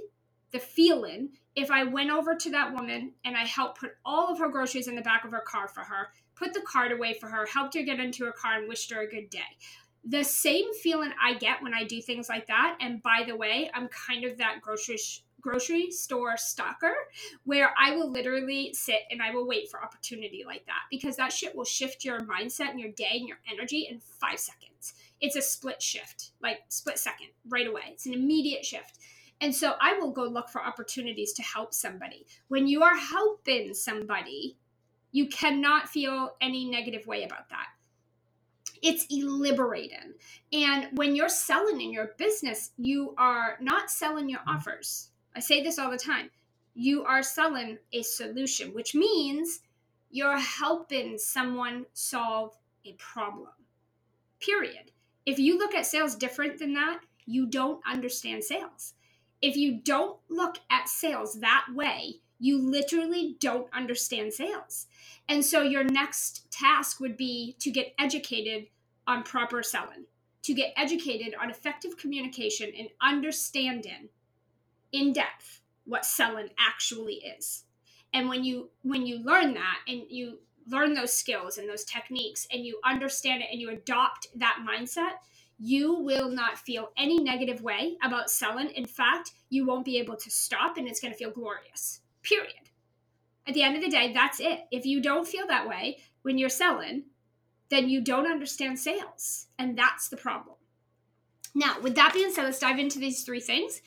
the 0.53 0.59
feeling 0.61 1.31
if 1.57 1.71
I 1.71 1.85
went 1.85 2.11
over 2.11 2.35
to 2.35 2.51
that 2.51 2.73
woman 2.73 3.13
and 3.25 3.37
I 3.37 3.45
helped 3.45 3.81
put 3.81 3.93
all 4.05 4.31
of 4.31 4.39
her 4.39 4.49
groceries 4.49 4.89
in 4.89 4.95
the 4.95 5.03
back 5.03 5.25
of 5.25 5.33
her 5.33 5.43
car 5.47 5.69
for 5.69 5.81
her, 5.81 6.09
put 6.37 6.55
the 6.55 6.61
cart 6.61 6.93
away 6.93 7.15
for 7.15 7.29
her, 7.29 7.47
helped 7.47 7.75
her 7.75 7.83
get 7.83 7.99
into 7.99 8.25
her 8.25 8.33
car, 8.33 8.59
and 8.59 8.69
wished 8.69 8.93
her 8.93 9.01
a 9.01 9.11
good 9.11 9.29
day 9.31 9.41
the 10.09 10.23
same 10.23 10.73
feeling 10.75 11.11
I 11.21 11.35
get 11.35 11.63
when 11.63 11.75
I 11.75 11.85
do 11.85 12.01
things 12.01 12.29
like 12.29 12.47
that. 12.47 12.79
And 12.81 13.03
by 13.03 13.25
the 13.27 13.37
way, 13.37 13.71
I'm 13.75 13.89
kind 13.89 14.25
of 14.25 14.39
that 14.39 14.61
grocery 14.61 14.99
grocery 15.41 15.91
store 15.91 16.37
stalker 16.37 16.95
where 17.45 17.73
I 17.81 17.95
will 17.95 18.11
literally 18.11 18.73
sit 18.73 19.01
and 19.11 19.23
I 19.23 19.31
will 19.31 19.47
wait 19.47 19.71
for 19.71 19.83
opportunity 19.83 20.45
like 20.47 20.67
that 20.67 20.83
because 20.91 21.17
that 21.17 21.33
shit 21.33 21.55
will 21.55 21.65
shift 21.65 22.05
your 22.05 22.21
mindset 22.21 22.71
and 22.71 22.81
your 22.81 22.91
day 22.93 23.13
and 23.13 23.29
your 23.29 23.39
energy 23.53 23.87
in 23.91 24.01
five 24.01 24.39
seconds. 24.39 24.95
It's 25.21 25.37
a 25.37 25.43
split 25.43 25.81
shift, 25.81 26.33
like 26.43 26.59
split 26.69 26.99
second, 26.99 27.29
right 27.49 27.67
away. 27.67 27.83
It's 27.93 28.07
an 28.07 28.15
immediate 28.15 28.65
shift. 28.65 28.99
And 29.41 29.55
so 29.55 29.75
I 29.81 29.99
will 29.99 30.11
go 30.11 30.25
look 30.25 30.49
for 30.49 30.65
opportunities 30.65 31.33
to 31.35 31.43
help 31.43 31.75
somebody. 31.75 32.27
When 32.49 32.67
you 32.67 32.83
are 32.83 32.97
helping 32.97 33.75
somebody, 33.75 34.57
you 35.13 35.29
cannot 35.29 35.89
feel 35.89 36.37
any 36.41 36.69
negative 36.69 37.07
way 37.07 37.23
about 37.25 37.49
that 37.51 37.67
it's 38.83 39.07
liberating. 39.11 40.15
And 40.53 40.89
when 40.97 41.17
you're 41.17 41.29
selling 41.29 41.81
in 41.81 41.93
your 41.93 42.13
business, 42.19 42.71
you 42.77 43.15
are 43.19 43.57
not 43.61 43.91
selling 43.91 44.29
your 44.29 44.41
mm-hmm. 44.41 44.57
offers. 44.57 45.11
I 45.37 45.41
say 45.41 45.63
this 45.63 45.79
all 45.79 45.91
the 45.91 45.99
time. 45.99 46.31
You 46.75 47.05
are 47.05 47.23
selling 47.23 47.77
a 47.93 48.03
solution, 48.03 48.73
which 48.73 48.95
means 48.95 49.61
you're 50.11 50.39
helping 50.39 51.19
someone 51.19 51.85
solve 51.93 52.57
a 52.87 52.95
problem. 52.95 53.53
Period. 54.41 54.93
If 55.27 55.39
you 55.39 55.59
look 55.59 55.75
at 55.75 55.85
sales 55.85 56.15
different 56.15 56.59
than 56.59 56.73
that, 56.73 57.01
you 57.27 57.47
don't 57.47 57.83
understand 57.87 58.45
sales. 58.45 58.95
If 59.43 59.57
you 59.57 59.79
don't 59.79 60.19
look 60.31 60.57
at 60.71 60.89
sales 60.89 61.41
that 61.41 61.67
way, 61.75 62.15
you 62.39 62.59
literally 62.59 63.37
don't 63.39 63.69
understand 63.75 64.33
sales. 64.33 64.87
And 65.29 65.45
so 65.45 65.63
your 65.63 65.85
next 65.85 66.51
task 66.51 66.99
would 66.99 67.17
be 67.17 67.57
to 67.59 67.71
get 67.71 67.95
educated 67.99 68.69
on 69.07 69.23
proper 69.23 69.63
selling, 69.63 70.07
to 70.45 70.55
get 70.55 70.73
educated 70.79 71.35
on 71.39 71.51
effective 71.51 71.99
communication 71.99 72.73
and 72.79 72.89
understanding 73.03 74.09
in 74.93 75.13
depth 75.13 75.61
what 75.85 76.05
selling 76.05 76.49
actually 76.59 77.15
is. 77.15 77.65
And 78.13 78.29
when 78.29 78.45
you 78.45 78.71
when 78.83 79.07
you 79.07 79.23
learn 79.23 79.55
that 79.55 79.79
and 79.89 80.03
you 80.09 80.39
learn 80.69 80.95
those 80.95 81.13
skills 81.13 81.59
and 81.59 81.69
those 81.69 81.85
techniques 81.85 82.47
and 82.53 82.65
you 82.65 82.81
understand 82.85 83.43
it 83.43 83.49
and 83.53 83.61
you 83.61 83.71
adopt 83.71 84.27
that 84.35 84.65
mindset, 84.69 85.13
you 85.59 85.95
will 86.01 86.29
not 86.29 86.59
feel 86.59 86.91
any 86.97 87.19
negative 87.19 87.63
way 87.63 87.97
about 88.03 88.31
selling. 88.31 88.71
In 88.71 88.87
fact, 88.87 89.33
you 89.49 89.65
won't 89.65 89.85
be 89.85 89.99
able 89.99 90.17
to 90.17 90.31
stop 90.31 90.77
and 90.77 90.89
it's 90.89 91.01
going 91.01 91.13
to 91.13 91.19
feel 91.19 91.31
glorious. 91.31 92.01
Period. 92.23 92.71
At 93.47 93.55
the 93.55 93.63
end 93.63 93.77
of 93.77 93.83
the 93.83 93.89
day, 93.89 94.13
that's 94.13 94.41
it. 94.41 94.67
If 94.73 94.85
you 94.85 95.01
don't 95.01 95.27
feel 95.27 95.47
that 95.47 95.69
way 95.69 95.99
when 96.23 96.37
you're 96.37 96.49
selling, 96.49 97.05
then 97.71 97.89
you 97.89 98.01
don't 98.01 98.31
understand 98.31 98.79
sales. 98.79 99.47
And 99.59 99.79
that's 99.79 100.09
the 100.09 100.17
problem. 100.17 100.57
Now, 101.55 101.81
with 101.81 101.95
that 101.95 102.13
being 102.13 102.33
said, 102.33 102.45
let's 102.45 102.59
dive 102.59 102.79
into 102.79 102.99
these 102.99 103.23
three 103.23 103.41
things. 103.41 103.81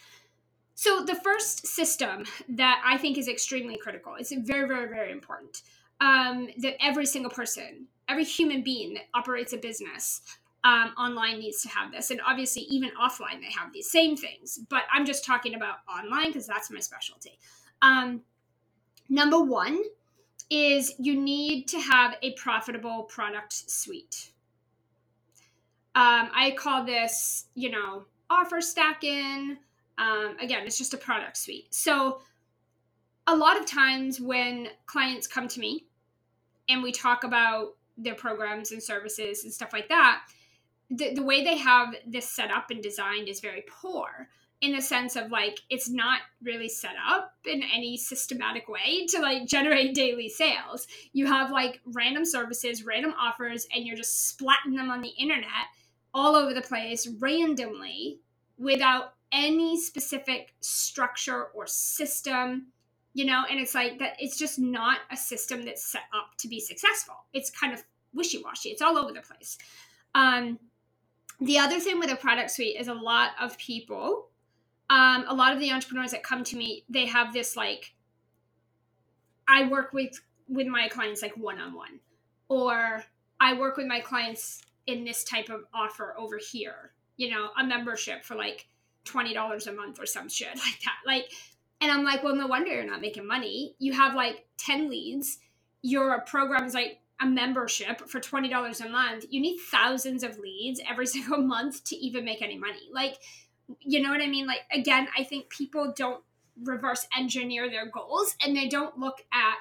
So, 0.80 1.04
the 1.04 1.16
first 1.16 1.68
system 1.68 2.24
that 2.48 2.82
I 2.86 2.98
think 2.98 3.18
is 3.18 3.28
extremely 3.28 3.76
critical, 3.76 4.16
it's 4.18 4.32
very, 4.32 4.66
very, 4.66 4.88
very 4.88 5.12
important 5.12 5.64
um, 6.00 6.48
that 6.60 6.82
every 6.82 7.06
single 7.06 7.30
person, 7.30 7.88
every 8.08 8.24
human 8.24 8.64
being 8.64 8.94
that 8.94 9.04
operates 9.14 9.52
a 9.52 9.58
business 9.58 10.22
um, 10.64 10.94
online 10.98 11.40
needs 11.40 11.62
to 11.64 11.68
have 11.68 11.92
this. 11.92 12.12
And 12.12 12.22
obviously, 12.26 12.62
even 12.70 12.92
offline, 12.92 13.42
they 13.42 13.52
have 13.52 13.74
these 13.74 13.92
same 13.92 14.16
things. 14.16 14.58
But 14.70 14.84
I'm 14.90 15.06
just 15.06 15.26
talking 15.26 15.56
about 15.56 15.80
online 15.94 16.28
because 16.28 16.48
that's 16.48 16.72
my 16.72 16.80
specialty. 16.80 17.38
Um, 17.82 18.22
Number 19.10 19.42
one 19.42 19.82
is 20.50 20.94
you 20.98 21.20
need 21.20 21.68
to 21.70 21.80
have 21.82 22.16
a 22.22 22.36
profitable 22.36 23.04
product 23.04 23.52
suite. 23.52 24.32
Um, 25.94 26.30
I 26.34 26.56
call 26.58 26.86
this, 26.86 27.48
you 27.54 27.70
know, 27.70 28.06
offer 28.30 28.62
stacking. 28.62 29.58
Um, 30.00 30.38
again, 30.40 30.66
it's 30.66 30.78
just 30.78 30.94
a 30.94 30.98
product 30.98 31.38
suite. 31.38 31.74
So, 31.74 32.22
a 33.28 33.36
lot 33.36 33.60
of 33.60 33.68
times 33.68 34.20
when 34.20 34.70
clients 34.88 35.28
come 35.28 35.48
to 35.50 35.60
me 35.60 35.86
and 36.68 36.82
we 36.82 36.92
talk 36.92 37.24
about 37.24 37.76
their 37.98 38.16
programs 38.16 38.72
and 38.72 38.82
services 38.82 39.44
and 39.44 39.54
stuff 39.54 39.72
like 39.72 39.90
that, 39.90 40.22
the, 40.90 41.14
the 41.14 41.24
way 41.24 41.44
they 41.44 41.58
have 41.58 41.94
this 42.08 42.28
set 42.28 42.50
up 42.50 42.72
and 42.72 42.82
designed 42.82 43.28
is 43.28 43.40
very 43.40 43.64
poor 43.68 44.30
in 44.62 44.74
the 44.74 44.82
sense 44.82 45.16
of 45.16 45.32
like 45.32 45.60
it's 45.70 45.90
not 45.90 46.22
really 46.44 46.68
set 46.68 46.96
up 47.08 47.34
in 47.46 47.64
any 47.64 47.96
systematic 47.96 48.68
way 48.68 49.06
to 49.08 49.20
like 49.20 49.46
generate 49.46 49.96
daily 49.96 50.30
sales. 50.30 50.88
You 51.14 51.28
have 51.28 51.52
like 51.52 51.82
random 51.86 52.26
services, 52.26 52.84
random 52.84 53.14
offers, 53.20 53.68
and 53.74 53.86
you're 53.86 53.96
just 53.96 54.38
splatting 54.38 54.76
them 54.76 54.90
on 54.90 55.02
the 55.02 55.14
internet 55.18 55.68
all 56.14 56.36
over 56.36 56.54
the 56.54 56.62
place 56.62 57.08
randomly 57.20 58.20
without 58.58 59.14
any 59.32 59.80
specific 59.80 60.54
structure 60.60 61.46
or 61.54 61.68
system 61.68 62.68
you 63.14 63.26
know 63.26 63.44
and 63.50 63.60
it's 63.60 63.76
like 63.76 64.00
that 64.00 64.16
it's 64.20 64.38
just 64.38 64.60
not 64.60 65.00
a 65.12 65.18
system 65.18 65.64
that's 65.64 65.84
set 65.86 66.04
up 66.14 66.38
to 66.38 66.48
be 66.48 66.60
successful. 66.60 67.16
It's 67.34 67.50
kind 67.50 67.74
of 67.74 67.84
wishy-washy. 68.14 68.70
It's 68.70 68.82
all 68.82 68.98
over 68.98 69.12
the 69.12 69.22
place. 69.22 69.58
Um 70.16 70.60
the 71.42 71.58
other 71.58 71.80
thing 71.80 72.00
with 72.00 72.12
a 72.12 72.16
product 72.16 72.52
suite 72.52 72.76
is 72.80 72.88
a 72.88 72.94
lot 72.94 73.32
of 73.40 73.58
people 73.58 74.30
um 74.90 75.26
a 75.28 75.34
lot 75.34 75.54
of 75.54 75.60
the 75.60 75.72
entrepreneurs 75.72 76.12
that 76.12 76.24
come 76.24 76.44
to 76.44 76.58
me 76.58 76.84
they 76.90 77.06
have 77.06 77.34
this 77.34 77.56
like 77.56 77.94
i 79.48 79.68
work 79.68 79.94
with 79.94 80.20
with 80.48 80.68
my 80.68 80.88
clients 80.88 81.22
like 81.22 81.36
one-on-one 81.38 82.00
or 82.50 83.04
i 83.40 83.58
work 83.58 83.78
with 83.78 83.86
my 83.88 84.00
clients 84.00 84.62
in 84.88 85.04
this 85.04 85.24
type 85.24 85.50
of 85.50 85.64
offer 85.74 86.16
over 86.18 86.38
here 86.38 86.92
you 87.18 87.30
know 87.30 87.50
a 87.58 87.64
membership 87.64 88.24
for 88.24 88.36
like 88.36 88.68
$20 89.10 89.68
a 89.68 89.72
month 89.72 90.00
or 90.00 90.06
some 90.06 90.30
shit 90.30 90.48
like 90.56 90.80
that. 90.86 90.98
Like 91.06 91.32
and 91.82 91.90
i'm 91.90 92.04
like 92.04 92.24
well 92.24 92.36
no 92.36 92.46
wonder 92.46 92.72
you're 92.72 92.86
not 92.86 93.02
making 93.02 93.28
money. 93.28 93.76
You 93.80 93.94
have 93.94 94.16
like 94.16 94.46
10 94.58 94.90
leads. 94.90 95.40
Your 95.82 96.22
program 96.22 96.66
is 96.66 96.74
like 96.74 97.00
a 97.22 97.26
membership 97.26 98.08
for 98.08 98.20
$20 98.20 98.86
a 98.86 98.90
month. 98.90 99.26
You 99.30 99.42
need 99.42 99.60
thousands 99.60 100.24
of 100.24 100.40
leads 100.40 100.82
every 100.90 101.08
single 101.16 101.42
month 101.42 101.84
to 101.86 101.96
even 101.96 102.26
make 102.26 102.42
any 102.42 102.58
money. 102.58 102.90
Like 102.92 103.18
you 103.82 104.02
know 104.02 104.10
what 104.10 104.22
i 104.22 104.28
mean? 104.28 104.48
Like 104.48 104.62
again 104.72 105.08
i 105.18 105.24
think 105.24 105.50
people 105.50 105.94
don't 105.96 106.24
reverse 106.64 107.08
engineer 107.18 107.70
their 107.70 107.90
goals 107.90 108.36
and 108.44 108.56
they 108.56 108.68
don't 108.68 108.98
look 108.98 109.24
at 109.32 109.56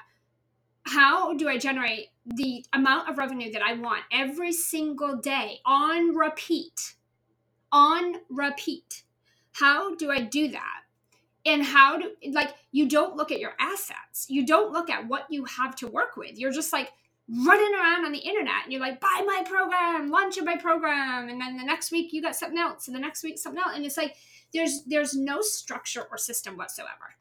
how 0.89 1.33
do 1.33 1.47
I 1.47 1.57
generate 1.57 2.07
the 2.25 2.65
amount 2.73 3.09
of 3.09 3.17
revenue 3.17 3.51
that 3.51 3.61
I 3.61 3.73
want 3.73 4.03
every 4.11 4.51
single 4.51 5.17
day 5.17 5.59
on 5.65 6.15
repeat? 6.15 6.95
On 7.71 8.15
repeat. 8.29 9.03
How 9.59 9.95
do 9.95 10.11
I 10.11 10.21
do 10.21 10.49
that? 10.49 10.81
And 11.45 11.63
how 11.63 11.97
do, 11.97 12.11
like, 12.31 12.53
you 12.71 12.87
don't 12.87 13.15
look 13.15 13.31
at 13.31 13.39
your 13.39 13.53
assets. 13.59 14.25
You 14.29 14.45
don't 14.45 14.71
look 14.71 14.89
at 14.89 15.07
what 15.07 15.25
you 15.29 15.45
have 15.45 15.75
to 15.77 15.87
work 15.87 16.17
with. 16.17 16.37
You're 16.37 16.51
just 16.51 16.73
like 16.73 16.91
running 17.27 17.73
around 17.75 18.05
on 18.05 18.11
the 18.11 18.19
internet 18.19 18.63
and 18.63 18.73
you're 18.73 18.81
like, 18.81 18.99
buy 18.99 19.23
my 19.25 19.43
program, 19.47 20.09
launch 20.09 20.37
my 20.43 20.57
program. 20.57 21.29
And 21.29 21.39
then 21.39 21.57
the 21.57 21.63
next 21.63 21.91
week 21.91 22.11
you 22.11 22.21
got 22.21 22.35
something 22.35 22.59
else. 22.59 22.87
And 22.87 22.95
the 22.95 22.99
next 22.99 23.23
week 23.23 23.37
something 23.37 23.61
else. 23.61 23.75
And 23.75 23.85
it's 23.85 23.97
like, 23.97 24.15
there's, 24.53 24.83
there's 24.83 25.15
no 25.15 25.41
structure 25.41 26.05
or 26.09 26.17
system 26.17 26.57
whatsoever. 26.57 27.15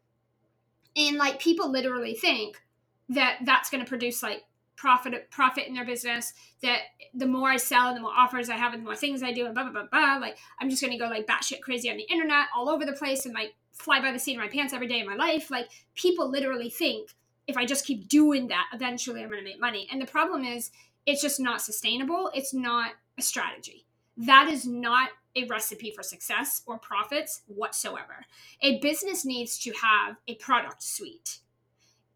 And 0.97 1.16
like, 1.16 1.40
people 1.40 1.71
literally 1.71 2.14
think, 2.14 2.62
that 3.11 3.38
that's 3.45 3.71
going 3.71 3.83
to 3.83 3.88
produce 3.88 4.23
like 4.23 4.45
profit 4.78 5.28
profit 5.30 5.66
in 5.66 5.75
their 5.75 5.85
business 5.85 6.32
that 6.62 6.82
the 7.12 7.26
more 7.26 7.50
I 7.50 7.56
sell, 7.56 7.88
and 7.88 7.97
the 7.97 8.00
more 8.00 8.12
offers 8.16 8.49
I 8.49 8.54
have, 8.54 8.73
and 8.73 8.82
the 8.82 8.85
more 8.85 8.97
things 8.97 9.23
I 9.23 9.32
do, 9.32 9.44
and 9.44 9.54
blah 9.54 9.64
blah 9.64 9.73
blah 9.73 9.88
blah. 9.90 10.18
Like 10.18 10.38
I'm 10.61 10.70
just 10.70 10.80
gonna 10.80 10.97
go 10.97 11.08
like 11.08 11.26
batshit 11.26 11.61
crazy 11.61 11.90
on 11.90 11.97
the 11.97 12.04
internet, 12.04 12.47
all 12.56 12.70
over 12.70 12.87
the 12.87 12.92
place, 12.92 13.26
and 13.26 13.35
like 13.35 13.54
fly 13.73 14.00
by 14.00 14.12
the 14.12 14.18
seat 14.18 14.37
of 14.37 14.42
my 14.42 14.49
pants 14.49 14.73
every 14.73 14.87
day 14.87 15.00
in 15.00 15.06
my 15.06 15.16
life. 15.16 15.50
Like 15.50 15.68
people 15.94 16.30
literally 16.30 16.70
think 16.70 17.11
if 17.47 17.56
I 17.56 17.66
just 17.66 17.85
keep 17.85 18.08
doing 18.08 18.49
that, 18.49 18.66
eventually 18.73 19.23
I'm 19.23 19.28
gonna 19.28 19.42
make 19.42 19.61
money. 19.61 19.88
And 19.90 20.00
the 20.00 20.06
problem 20.06 20.44
is, 20.44 20.70
it's 21.06 21.23
just 21.23 21.40
not 21.40 21.61
sustainable. 21.61 22.30
It's 22.32 22.54
not 22.54 22.92
a 23.18 23.23
strategy. 23.23 23.85
That 24.16 24.49
is 24.49 24.66
not 24.66 25.11
a 25.35 25.44
recipe 25.44 25.90
for 25.90 26.02
success 26.02 26.62
or 26.66 26.78
profits 26.78 27.42
whatsoever. 27.47 28.26
A 28.62 28.78
business 28.80 29.25
needs 29.25 29.58
to 29.58 29.73
have 29.73 30.16
a 30.26 30.35
product 30.37 30.82
suite 30.82 31.38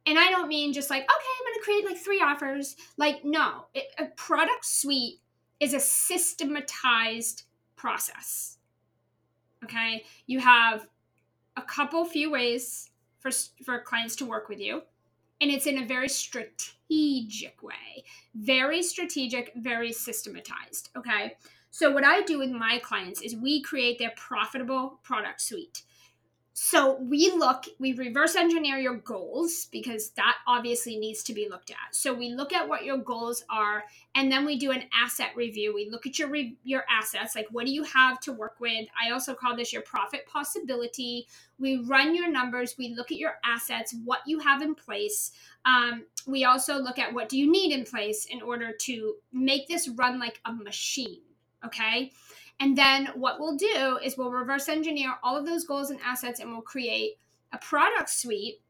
and 0.06 0.18
I 0.18 0.30
don't 0.30 0.48
mean 0.48 0.72
just 0.72 0.90
like, 0.90 1.02
okay, 1.02 1.10
I'm 1.10 1.46
going 1.46 1.54
to 1.54 1.64
create 1.64 1.84
like 1.84 1.96
three 1.96 2.20
offers. 2.20 2.76
Like, 2.96 3.24
no, 3.24 3.66
it, 3.74 3.86
a 3.98 4.06
product 4.16 4.64
suite 4.64 5.20
is 5.60 5.74
a 5.74 5.80
systematized 5.80 7.44
process. 7.76 8.58
Okay. 9.64 10.04
You 10.26 10.40
have 10.40 10.86
a 11.56 11.62
couple 11.62 12.04
few 12.04 12.30
ways 12.30 12.90
for, 13.20 13.30
for 13.64 13.80
clients 13.80 14.16
to 14.16 14.26
work 14.26 14.48
with 14.48 14.58
you. 14.58 14.82
And 15.40 15.50
it's 15.50 15.66
in 15.66 15.82
a 15.82 15.86
very 15.86 16.08
strategic 16.08 17.62
way, 17.62 18.04
very 18.34 18.82
strategic, 18.82 19.52
very 19.56 19.92
systematized. 19.92 20.90
Okay. 20.96 21.36
So, 21.70 21.90
what 21.90 22.04
I 22.04 22.20
do 22.22 22.38
with 22.38 22.50
my 22.50 22.78
clients 22.78 23.22
is 23.22 23.34
we 23.34 23.62
create 23.62 23.98
their 23.98 24.12
profitable 24.16 25.00
product 25.02 25.40
suite 25.40 25.82
so 26.54 26.98
we 27.00 27.30
look 27.30 27.64
we 27.78 27.94
reverse 27.94 28.36
engineer 28.36 28.76
your 28.76 28.96
goals 28.96 29.68
because 29.72 30.10
that 30.10 30.36
obviously 30.46 30.96
needs 30.96 31.22
to 31.24 31.32
be 31.32 31.48
looked 31.48 31.70
at. 31.70 31.76
So 31.92 32.12
we 32.12 32.30
look 32.34 32.52
at 32.52 32.68
what 32.68 32.84
your 32.84 32.98
goals 32.98 33.42
are 33.48 33.84
and 34.14 34.30
then 34.30 34.44
we 34.44 34.58
do 34.58 34.70
an 34.70 34.84
asset 34.94 35.30
review. 35.34 35.74
We 35.74 35.88
look 35.88 36.06
at 36.06 36.18
your 36.18 36.28
re- 36.28 36.58
your 36.62 36.84
assets 36.90 37.34
like 37.34 37.46
what 37.50 37.64
do 37.64 37.72
you 37.72 37.84
have 37.84 38.20
to 38.20 38.32
work 38.32 38.56
with? 38.60 38.86
I 39.02 39.12
also 39.12 39.34
call 39.34 39.56
this 39.56 39.72
your 39.72 39.82
profit 39.82 40.26
possibility. 40.26 41.26
We 41.58 41.78
run 41.78 42.14
your 42.14 42.30
numbers. 42.30 42.76
We 42.76 42.94
look 42.94 43.10
at 43.10 43.18
your 43.18 43.36
assets 43.44 43.94
what 44.04 44.20
you 44.26 44.38
have 44.40 44.60
in 44.60 44.74
place. 44.74 45.32
Um, 45.64 46.04
we 46.26 46.44
also 46.44 46.76
look 46.76 46.98
at 46.98 47.14
what 47.14 47.30
do 47.30 47.38
you 47.38 47.50
need 47.50 47.72
in 47.72 47.84
place 47.84 48.26
in 48.26 48.42
order 48.42 48.72
to 48.72 49.14
make 49.32 49.68
this 49.68 49.88
run 49.88 50.18
like 50.18 50.40
a 50.44 50.52
machine 50.52 51.20
okay 51.64 52.10
and 52.62 52.78
then 52.78 53.08
what 53.16 53.40
we'll 53.40 53.56
do 53.56 53.98
is 54.04 54.16
we'll 54.16 54.30
reverse 54.30 54.68
engineer 54.68 55.14
all 55.24 55.36
of 55.36 55.44
those 55.44 55.64
goals 55.64 55.90
and 55.90 55.98
assets 56.04 56.38
and 56.38 56.52
we'll 56.52 56.62
create 56.62 57.18
a 57.52 57.58
product 57.58 58.08
suite, 58.08 58.60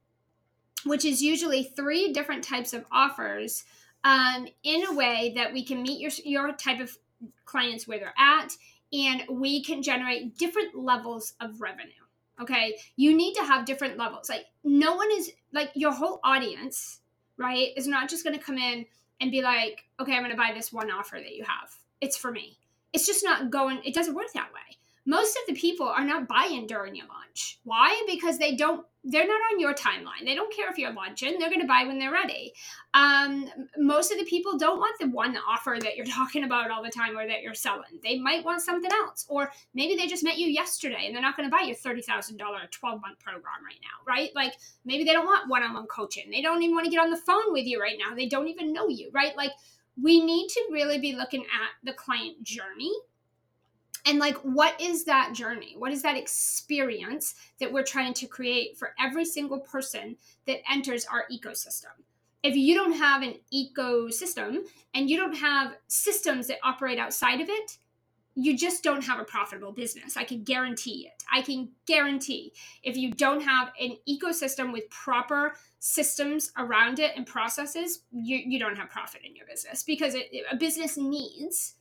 which 0.86 1.04
is 1.04 1.22
usually 1.22 1.62
three 1.62 2.10
different 2.10 2.42
types 2.42 2.72
of 2.72 2.86
offers 2.90 3.64
um, 4.02 4.48
in 4.62 4.86
a 4.86 4.94
way 4.94 5.34
that 5.36 5.52
we 5.52 5.62
can 5.62 5.82
meet 5.82 6.00
your, 6.00 6.10
your 6.24 6.52
type 6.54 6.80
of 6.80 6.96
clients 7.44 7.86
where 7.86 7.98
they're 7.98 8.14
at 8.18 8.56
and 8.94 9.24
we 9.28 9.62
can 9.62 9.82
generate 9.82 10.38
different 10.38 10.74
levels 10.74 11.34
of 11.38 11.60
revenue. 11.60 11.92
Okay. 12.40 12.78
You 12.96 13.14
need 13.14 13.34
to 13.34 13.44
have 13.44 13.66
different 13.66 13.98
levels. 13.98 14.30
Like, 14.30 14.46
no 14.64 14.94
one 14.94 15.10
is 15.12 15.32
like 15.52 15.70
your 15.74 15.92
whole 15.92 16.18
audience, 16.24 17.00
right, 17.36 17.68
is 17.76 17.86
not 17.86 18.08
just 18.08 18.24
going 18.24 18.38
to 18.38 18.42
come 18.42 18.56
in 18.56 18.86
and 19.20 19.30
be 19.30 19.42
like, 19.42 19.84
okay, 20.00 20.14
I'm 20.14 20.22
going 20.22 20.30
to 20.30 20.36
buy 20.38 20.52
this 20.54 20.72
one 20.72 20.90
offer 20.90 21.16
that 21.16 21.36
you 21.36 21.44
have. 21.44 21.76
It's 22.00 22.16
for 22.16 22.30
me 22.32 22.56
it's 22.92 23.06
just 23.06 23.24
not 23.24 23.50
going 23.50 23.80
it 23.84 23.94
doesn't 23.94 24.14
work 24.14 24.32
that 24.34 24.52
way. 24.52 24.60
Most 25.04 25.36
of 25.36 25.42
the 25.48 25.60
people 25.60 25.88
are 25.88 26.04
not 26.04 26.28
buying 26.28 26.66
during 26.66 26.94
your 26.94 27.08
launch. 27.08 27.58
Why? 27.64 28.04
Because 28.06 28.38
they 28.38 28.54
don't 28.54 28.86
they're 29.04 29.26
not 29.26 29.40
on 29.52 29.58
your 29.58 29.74
timeline. 29.74 30.24
They 30.24 30.36
don't 30.36 30.54
care 30.54 30.70
if 30.70 30.78
you're 30.78 30.92
launching. 30.92 31.36
They're 31.36 31.48
going 31.48 31.60
to 31.60 31.66
buy 31.66 31.82
when 31.84 31.98
they're 31.98 32.12
ready. 32.12 32.52
Um, 32.94 33.48
most 33.76 34.12
of 34.12 34.18
the 34.18 34.24
people 34.24 34.56
don't 34.56 34.78
want 34.78 34.96
the 35.00 35.08
one 35.08 35.36
offer 35.48 35.76
that 35.80 35.96
you're 35.96 36.06
talking 36.06 36.44
about 36.44 36.70
all 36.70 36.84
the 36.84 36.90
time 36.90 37.18
or 37.18 37.26
that 37.26 37.42
you're 37.42 37.52
selling. 37.52 37.98
They 38.04 38.20
might 38.20 38.44
want 38.44 38.62
something 38.62 38.92
else 38.92 39.26
or 39.28 39.50
maybe 39.74 39.96
they 39.96 40.06
just 40.06 40.22
met 40.22 40.38
you 40.38 40.46
yesterday 40.46 41.06
and 41.06 41.14
they're 41.14 41.22
not 41.22 41.36
going 41.36 41.50
to 41.50 41.56
buy 41.56 41.62
your 41.62 41.74
$30000 41.74 42.38
12 42.70 43.00
month 43.00 43.18
program 43.18 43.64
right 43.64 43.80
now 43.82 43.92
right? 44.06 44.30
Like 44.36 44.54
maybe 44.84 45.04
they 45.04 45.12
don't 45.12 45.26
want 45.26 45.50
one-on-one 45.50 45.86
coaching. 45.86 46.30
They 46.30 46.42
don't 46.42 46.62
even 46.62 46.74
want 46.74 46.84
to 46.84 46.90
get 46.90 47.00
on 47.00 47.10
the 47.10 47.16
phone 47.16 47.52
with 47.52 47.66
you 47.66 47.80
right 47.80 47.98
now. 47.98 48.14
They 48.14 48.28
don't 48.28 48.48
even 48.48 48.72
know 48.72 48.88
you 48.88 49.10
right? 49.12 49.36
Like 49.36 49.52
we 50.00 50.24
need 50.24 50.48
to 50.48 50.68
really 50.70 50.98
be 50.98 51.14
looking 51.14 51.42
at 51.42 51.70
the 51.84 51.92
client 51.92 52.42
journey. 52.42 52.92
And 54.06 54.18
like 54.18 54.36
what 54.38 54.80
is 54.80 55.04
that 55.04 55.32
journey? 55.32 55.74
What 55.78 55.92
is 55.92 56.02
that 56.02 56.16
experience 56.16 57.34
that 57.60 57.72
we're 57.72 57.84
trying 57.84 58.14
to 58.14 58.26
create 58.26 58.76
for 58.76 58.94
every 58.98 59.24
single 59.24 59.60
person 59.60 60.16
that 60.46 60.58
enters 60.70 61.04
our 61.06 61.24
ecosystem? 61.32 61.92
If 62.42 62.56
you 62.56 62.74
don't 62.74 62.94
have 62.94 63.22
an 63.22 63.34
ecosystem 63.54 64.66
and 64.94 65.08
you 65.08 65.16
don't 65.16 65.36
have 65.36 65.76
systems 65.86 66.48
that 66.48 66.58
operate 66.64 66.98
outside 66.98 67.40
of 67.40 67.48
it 67.48 67.78
you 68.34 68.56
just 68.56 68.82
don't 68.82 69.04
have 69.04 69.20
a 69.20 69.24
profitable 69.24 69.72
business. 69.72 70.16
I 70.16 70.24
can 70.24 70.42
guarantee 70.42 71.06
it. 71.06 71.22
I 71.30 71.42
can 71.42 71.68
guarantee 71.86 72.52
if 72.82 72.96
you 72.96 73.12
don't 73.12 73.42
have 73.42 73.72
an 73.80 73.96
ecosystem 74.08 74.72
with 74.72 74.88
proper 74.90 75.54
systems 75.80 76.52
around 76.56 76.98
it 76.98 77.12
and 77.16 77.26
processes, 77.26 78.00
you, 78.10 78.38
you 78.38 78.58
don't 78.58 78.76
have 78.76 78.88
profit 78.88 79.22
in 79.24 79.36
your 79.36 79.46
business 79.46 79.82
because 79.82 80.14
it, 80.14 80.30
a 80.50 80.56
business 80.56 80.96
needs 80.96 81.74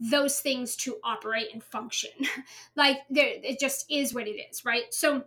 those 0.00 0.40
things 0.40 0.74
to 0.74 0.96
operate 1.04 1.48
and 1.52 1.62
function. 1.62 2.10
like 2.76 2.98
there, 3.08 3.34
it 3.42 3.60
just 3.60 3.86
is 3.88 4.12
what 4.12 4.26
it 4.26 4.40
is, 4.50 4.64
right? 4.64 4.92
So 4.92 5.22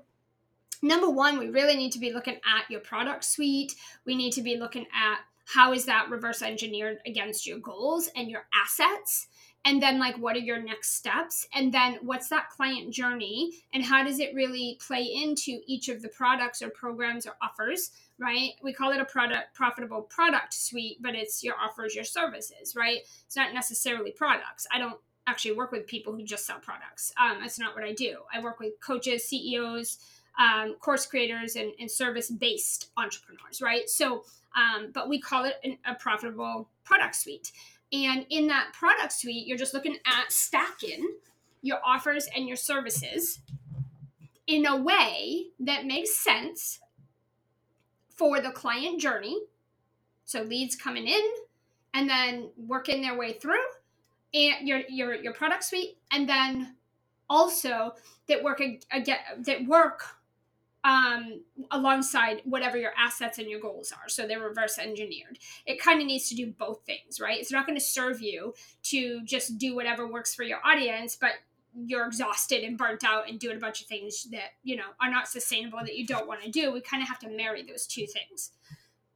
number 0.81 1.09
one, 1.09 1.39
we 1.39 1.49
really 1.49 1.77
need 1.77 1.93
to 1.93 1.99
be 1.99 2.11
looking 2.11 2.35
at 2.35 2.69
your 2.69 2.81
product 2.81 3.23
suite. 3.23 3.75
We 4.05 4.15
need 4.15 4.31
to 4.33 4.41
be 4.41 4.57
looking 4.57 4.85
at 4.93 5.19
how 5.45 5.71
is 5.73 5.85
that 5.85 6.09
reverse 6.09 6.41
engineered 6.41 6.97
against 7.05 7.47
your 7.47 7.59
goals 7.59 8.09
and 8.15 8.29
your 8.29 8.47
assets 8.53 9.27
and 9.65 9.81
then 9.81 9.99
like 9.99 10.15
what 10.17 10.35
are 10.35 10.39
your 10.39 10.61
next 10.61 10.93
steps? 10.93 11.47
And 11.53 11.73
then 11.73 11.97
what's 12.01 12.29
that 12.29 12.49
client 12.49 12.93
journey? 12.93 13.51
And 13.73 13.83
how 13.83 14.03
does 14.03 14.19
it 14.19 14.33
really 14.35 14.79
play 14.79 15.03
into 15.03 15.59
each 15.65 15.89
of 15.89 16.01
the 16.01 16.09
products 16.09 16.61
or 16.61 16.69
programs 16.69 17.25
or 17.25 17.33
offers 17.41 17.91
right? 18.17 18.51
We 18.63 18.71
call 18.71 18.91
it 18.91 19.01
a 19.01 19.05
product 19.05 19.53
profitable 19.53 20.03
product 20.03 20.53
suite 20.53 20.99
but 21.01 21.15
it's 21.15 21.43
your 21.43 21.55
offers 21.61 21.95
your 21.95 22.05
services 22.05 22.75
right? 22.75 22.99
It's 23.25 23.35
not 23.35 23.53
necessarily 23.53 24.11
products. 24.11 24.67
I 24.71 24.77
don't 24.77 24.97
actually 25.27 25.55
work 25.55 25.71
with 25.71 25.87
people 25.87 26.13
who 26.13 26.23
just 26.23 26.45
sell 26.45 26.59
products. 26.59 27.11
Um, 27.19 27.39
that's 27.41 27.57
not 27.57 27.73
what 27.73 27.83
i 27.83 27.91
do. 27.91 28.19
I 28.31 28.41
work 28.41 28.59
with 28.59 28.79
coaches 28.79 29.27
ceos 29.27 29.97
um, 30.37 30.75
course 30.79 31.05
creators 31.05 31.55
and, 31.55 31.71
and 31.79 31.89
service 31.89 32.29
based 32.29 32.91
entrepreneurs 32.97 33.61
right? 33.61 33.89
So 33.89 34.23
um, 34.55 34.91
but 34.93 35.09
we 35.09 35.19
call 35.19 35.45
it 35.45 35.55
an, 35.63 35.77
a 35.85 35.95
profitable 35.95 36.69
product 36.83 37.15
suite 37.15 37.51
and 37.91 38.25
in 38.29 38.47
that 38.47 38.73
product 38.73 39.13
suite, 39.13 39.47
you're 39.47 39.57
just 39.57 39.73
looking 39.73 39.97
at 40.05 40.31
stacking 40.31 41.15
your 41.61 41.79
offers 41.85 42.27
and 42.35 42.47
your 42.47 42.57
services 42.57 43.39
in 44.47 44.65
a 44.65 44.75
way 44.75 45.47
that 45.59 45.85
makes 45.85 46.15
sense 46.15 46.79
for 48.09 48.39
the 48.39 48.51
client 48.51 48.99
journey. 48.99 49.39
So 50.25 50.41
leads 50.41 50.75
coming 50.75 51.07
in 51.07 51.21
and 51.93 52.09
then 52.09 52.49
working 52.57 53.01
their 53.01 53.17
way 53.17 53.33
through 53.33 53.63
and 54.33 54.67
your 54.67 54.81
your 54.89 55.15
your 55.15 55.33
product 55.33 55.63
suite 55.63 55.97
and 56.11 56.27
then 56.27 56.75
also 57.29 57.93
that 58.27 58.43
work 58.43 58.59
again 58.59 59.17
that 59.39 59.65
work 59.65 60.03
um, 60.85 61.41
alongside 61.71 62.41
whatever 62.45 62.77
your 62.77 62.93
assets 62.95 63.39
and 63.39 63.49
your 63.49 63.59
goals 63.59 63.91
are. 63.91 64.07
So 64.07 64.27
they're 64.27 64.39
reverse 64.39 64.77
engineered. 64.77 65.39
It 65.65 65.81
kind 65.81 65.99
of 65.99 66.05
needs 66.05 66.29
to 66.29 66.35
do 66.35 66.51
both 66.51 66.85
things, 66.85 67.19
right? 67.19 67.39
It's 67.39 67.51
not 67.51 67.65
going 67.65 67.77
to 67.77 67.83
serve 67.83 68.21
you 68.21 68.53
to 68.83 69.23
just 69.25 69.57
do 69.57 69.75
whatever 69.75 70.07
works 70.07 70.35
for 70.35 70.43
your 70.43 70.59
audience, 70.63 71.17
but 71.19 71.31
you're 71.75 72.05
exhausted 72.05 72.63
and 72.63 72.77
burnt 72.77 73.03
out 73.03 73.27
and 73.27 73.39
doing 73.39 73.57
a 73.57 73.59
bunch 73.59 73.81
of 73.81 73.87
things 73.87 74.25
that, 74.25 74.51
you 74.63 74.75
know, 74.75 74.85
are 75.01 75.09
not 75.09 75.27
sustainable 75.27 75.79
that 75.79 75.97
you 75.97 76.05
don't 76.05 76.27
want 76.27 76.43
to 76.43 76.51
do. 76.51 76.71
We 76.71 76.81
kind 76.81 77.01
of 77.01 77.09
have 77.09 77.19
to 77.19 77.29
marry 77.29 77.63
those 77.63 77.87
two 77.87 78.05
things. 78.05 78.51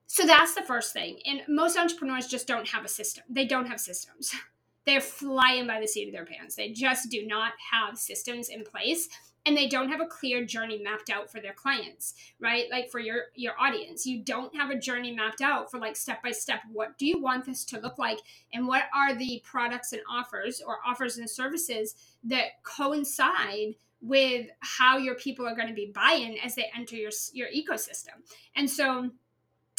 So 0.08 0.26
that's 0.26 0.56
the 0.56 0.64
first 0.64 0.92
thing. 0.92 1.20
And 1.26 1.42
most 1.48 1.78
entrepreneurs 1.78 2.28
just 2.28 2.48
don't 2.48 2.68
have 2.70 2.84
a 2.84 2.90
system. 2.90 3.26
They 3.30 3.46
don't 3.46 3.68
have 3.68 3.80
systems. 3.80 4.34
They're 4.90 5.02
flying 5.02 5.68
by 5.68 5.80
the 5.80 5.88
seat 5.88 6.08
of 6.08 6.14
their 6.14 6.26
pants. 6.26 6.56
They 6.56 6.72
just 6.72 7.12
do 7.12 7.24
not 7.28 7.54
have 7.72 7.96
systems 7.96 8.50
in 8.50 8.64
place 8.64 9.08
and 9.46 9.56
they 9.56 9.68
don't 9.68 9.90
have 9.90 10.02
a 10.02 10.08
clear 10.08 10.44
journey 10.44 10.82
mapped 10.84 11.12
out 11.12 11.32
for 11.32 11.40
their 11.40 11.54
clients 11.54 12.16
right? 12.40 12.66
Like 12.72 12.90
for 12.90 13.00
your 13.00 13.26
your 13.36 13.54
audience. 13.60 14.08
You 14.08 14.24
don't 14.24 14.56
have 14.56 14.72
a 14.72 14.80
journey 14.80 15.12
mapped 15.12 15.42
out 15.42 15.70
for 15.70 15.80
like 15.80 15.96
step 15.96 16.24
by 16.24 16.32
step 16.32 16.62
what 16.74 16.98
do 16.98 17.06
you 17.06 17.22
want 17.22 17.46
this 17.46 17.64
to 17.66 17.80
look 17.80 18.00
like 18.00 18.18
and 18.52 18.68
what 18.68 18.86
are 18.96 19.14
the 19.14 19.44
products 19.46 19.94
and 19.94 20.02
offers 20.10 20.60
or 20.66 20.80
offers 20.84 21.20
and 21.20 21.30
services 21.30 21.94
that 22.24 22.64
coincide 22.64 23.76
with 24.02 24.48
how 24.62 24.98
your 24.98 25.14
people 25.16 25.48
are 25.48 25.56
going 25.56 25.68
to 25.68 25.74
be 25.76 25.92
buying 25.94 26.40
as 26.44 26.56
they 26.56 26.72
enter 26.76 26.96
your 26.96 27.12
your 27.32 27.50
ecosystem. 27.50 28.24
And 28.56 28.68
so 28.68 29.12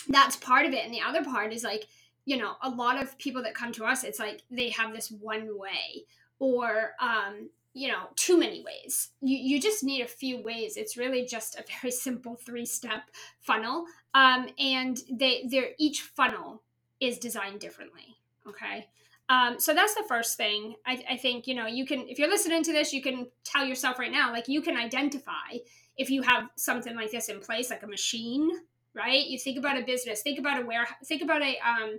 that's 0.09 0.37
part 0.37 0.67
of 0.67 0.73
it. 0.73 0.85
And 0.85 0.95
the 0.95 1.01
other 1.01 1.25
part 1.25 1.53
is 1.53 1.65
like 1.65 1.87
you 2.31 2.37
know 2.37 2.53
a 2.63 2.71
lot 2.71 3.03
of 3.03 3.17
people 3.19 3.43
that 3.43 3.55
come 3.55 3.73
to 3.73 3.85
us 3.85 4.05
it's 4.05 4.19
like 4.19 4.43
they 4.51 4.71
have 4.71 4.95
this 4.95 5.11
one 5.11 5.59
way 5.59 6.05
or 6.39 6.93
um, 7.01 7.51
you 7.75 7.89
know 7.89 8.09
too 8.17 8.39
many 8.39 8.65
ways. 8.65 9.11
You, 9.21 9.37
you 9.37 9.61
just 9.61 9.85
need 9.85 10.03
a 10.03 10.09
few 10.09 10.43
ways. 10.43 10.77
It's 10.77 10.97
really 10.97 11.25
just 11.27 11.59
a 11.59 11.65
very 11.81 11.93
simple 11.93 12.37
three 12.37 12.67
step 12.67 13.11
funnel 13.41 13.85
um, 14.15 14.49
and 14.59 14.99
they 15.11 15.45
they're 15.51 15.71
each 15.79 16.03
funnel 16.03 16.63
is 17.01 17.19
designed 17.19 17.61
differently 17.61 18.17
okay? 18.47 18.89
Um, 19.29 19.61
so 19.61 19.75
that's 19.75 19.95
the 19.95 20.05
first 20.09 20.37
thing. 20.37 20.75
I, 20.87 21.03
I 21.11 21.17
think 21.17 21.47
you 21.47 21.55
know 21.55 21.67
you 21.67 21.87
can 21.87 22.09
if 22.09 22.19
you're 22.19 22.29
listening 22.29 22.63
to 22.65 22.73
this 22.73 22.93
you 22.93 23.03
can 23.03 23.29
tell 23.45 23.65
yourself 23.65 23.99
right 23.99 24.13
now 24.13 24.33
like 24.33 24.49
you 24.49 24.61
can 24.61 24.77
identify 24.77 25.59
if 25.97 26.11
you 26.11 26.23
have 26.23 26.49
something 26.57 26.97
like 26.97 27.11
this 27.11 27.29
in 27.29 27.41
place 27.41 27.71
like 27.71 27.83
a 27.83 27.87
machine 27.87 28.51
right? 28.95 29.27
You 29.27 29.39
think 29.39 29.59
about 29.59 29.79
a 29.79 29.83
business 29.83 30.23
think 30.23 30.39
about 30.39 30.63
a 30.63 30.67
warehouse 30.67 30.97
think 31.05 31.23
about 31.23 31.43
a 31.43 31.59
um, 31.59 31.99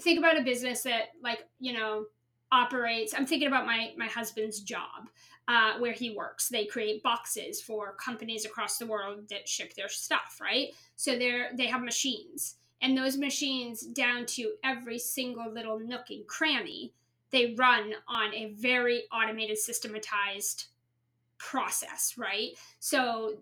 think 0.00 0.18
about 0.18 0.38
a 0.38 0.42
business 0.42 0.82
that 0.82 1.10
like 1.22 1.46
you 1.58 1.72
know 1.72 2.06
operates 2.52 3.12
i'm 3.12 3.26
thinking 3.26 3.48
about 3.48 3.66
my 3.66 3.92
my 3.96 4.06
husband's 4.06 4.60
job 4.60 5.08
uh, 5.48 5.78
where 5.78 5.92
he 5.92 6.10
works. 6.10 6.48
They 6.48 6.66
create 6.66 7.02
boxes 7.02 7.60
for 7.60 7.94
companies 7.94 8.44
across 8.44 8.78
the 8.78 8.86
world 8.86 9.28
that 9.30 9.48
ship 9.48 9.74
their 9.74 9.88
stuff 9.88 10.38
right? 10.40 10.68
So 10.96 11.18
they're 11.18 11.50
they 11.54 11.66
have 11.66 11.82
machines 11.82 12.56
and 12.82 12.96
those 12.96 13.16
machines 13.16 13.82
down 13.82 14.26
to 14.26 14.52
every 14.64 14.98
single 14.98 15.50
little 15.50 15.78
nook 15.78 16.10
and 16.10 16.26
cranny 16.26 16.92
they 17.30 17.54
run 17.54 17.92
on 18.06 18.32
a 18.34 18.52
very 18.54 19.04
automated 19.12 19.58
systematized 19.58 20.66
process 21.38 22.14
right? 22.16 22.50
So 22.80 23.38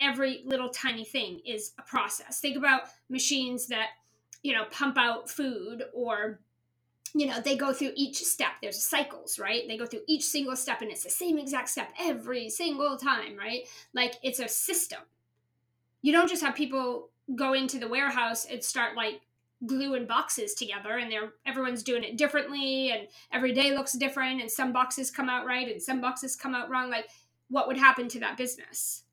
every 0.00 0.42
little 0.44 0.68
tiny 0.70 1.04
thing 1.04 1.40
is 1.46 1.72
a 1.78 1.82
process. 1.82 2.40
Think 2.40 2.56
about 2.56 2.82
machines 3.08 3.66
that 3.68 3.90
you 4.42 4.52
know 4.52 4.64
pump 4.70 4.98
out 4.98 5.30
food 5.30 5.84
or 5.92 6.40
you 7.14 7.26
know 7.26 7.40
they 7.40 7.56
go 7.56 7.72
through 7.72 7.92
each 7.96 8.22
step. 8.24 8.52
There's 8.62 8.82
cycles 8.82 9.38
right? 9.38 9.62
They 9.68 9.76
go 9.76 9.86
through 9.86 10.02
each 10.06 10.24
single 10.24 10.56
step 10.56 10.82
and 10.82 10.90
it's 10.90 11.04
the 11.04 11.10
same 11.10 11.38
exact 11.38 11.68
step 11.68 11.90
every 11.98 12.50
single 12.50 12.96
time 12.96 13.36
right? 13.36 13.62
Like 13.94 14.14
it's 14.22 14.40
a 14.40 14.48
system. 14.48 15.00
You 16.02 16.12
don't 16.12 16.28
just 16.28 16.42
have 16.42 16.54
people 16.54 17.08
go 17.34 17.54
into 17.54 17.78
the 17.78 17.88
warehouse 17.88 18.46
and 18.50 18.62
start 18.62 18.96
like 18.96 19.22
gluing 19.66 20.06
boxes 20.06 20.54
together 20.54 20.98
and 20.98 21.10
they're 21.10 21.32
everyone's 21.46 21.82
doing 21.82 22.04
it 22.04 22.18
differently 22.18 22.90
and 22.90 23.08
every 23.32 23.52
day 23.52 23.74
looks 23.74 23.92
different 23.94 24.40
and 24.40 24.50
some 24.50 24.72
boxes 24.72 25.10
come 25.10 25.28
out 25.30 25.46
right 25.46 25.70
and 25.70 25.82
some 25.82 26.00
boxes 26.00 26.36
come 26.36 26.54
out 26.54 26.68
wrong. 26.68 26.90
Like 26.90 27.08
what 27.48 27.66
would 27.66 27.78
happen 27.78 28.08
to 28.08 28.20
that 28.20 28.36
business 28.36 29.04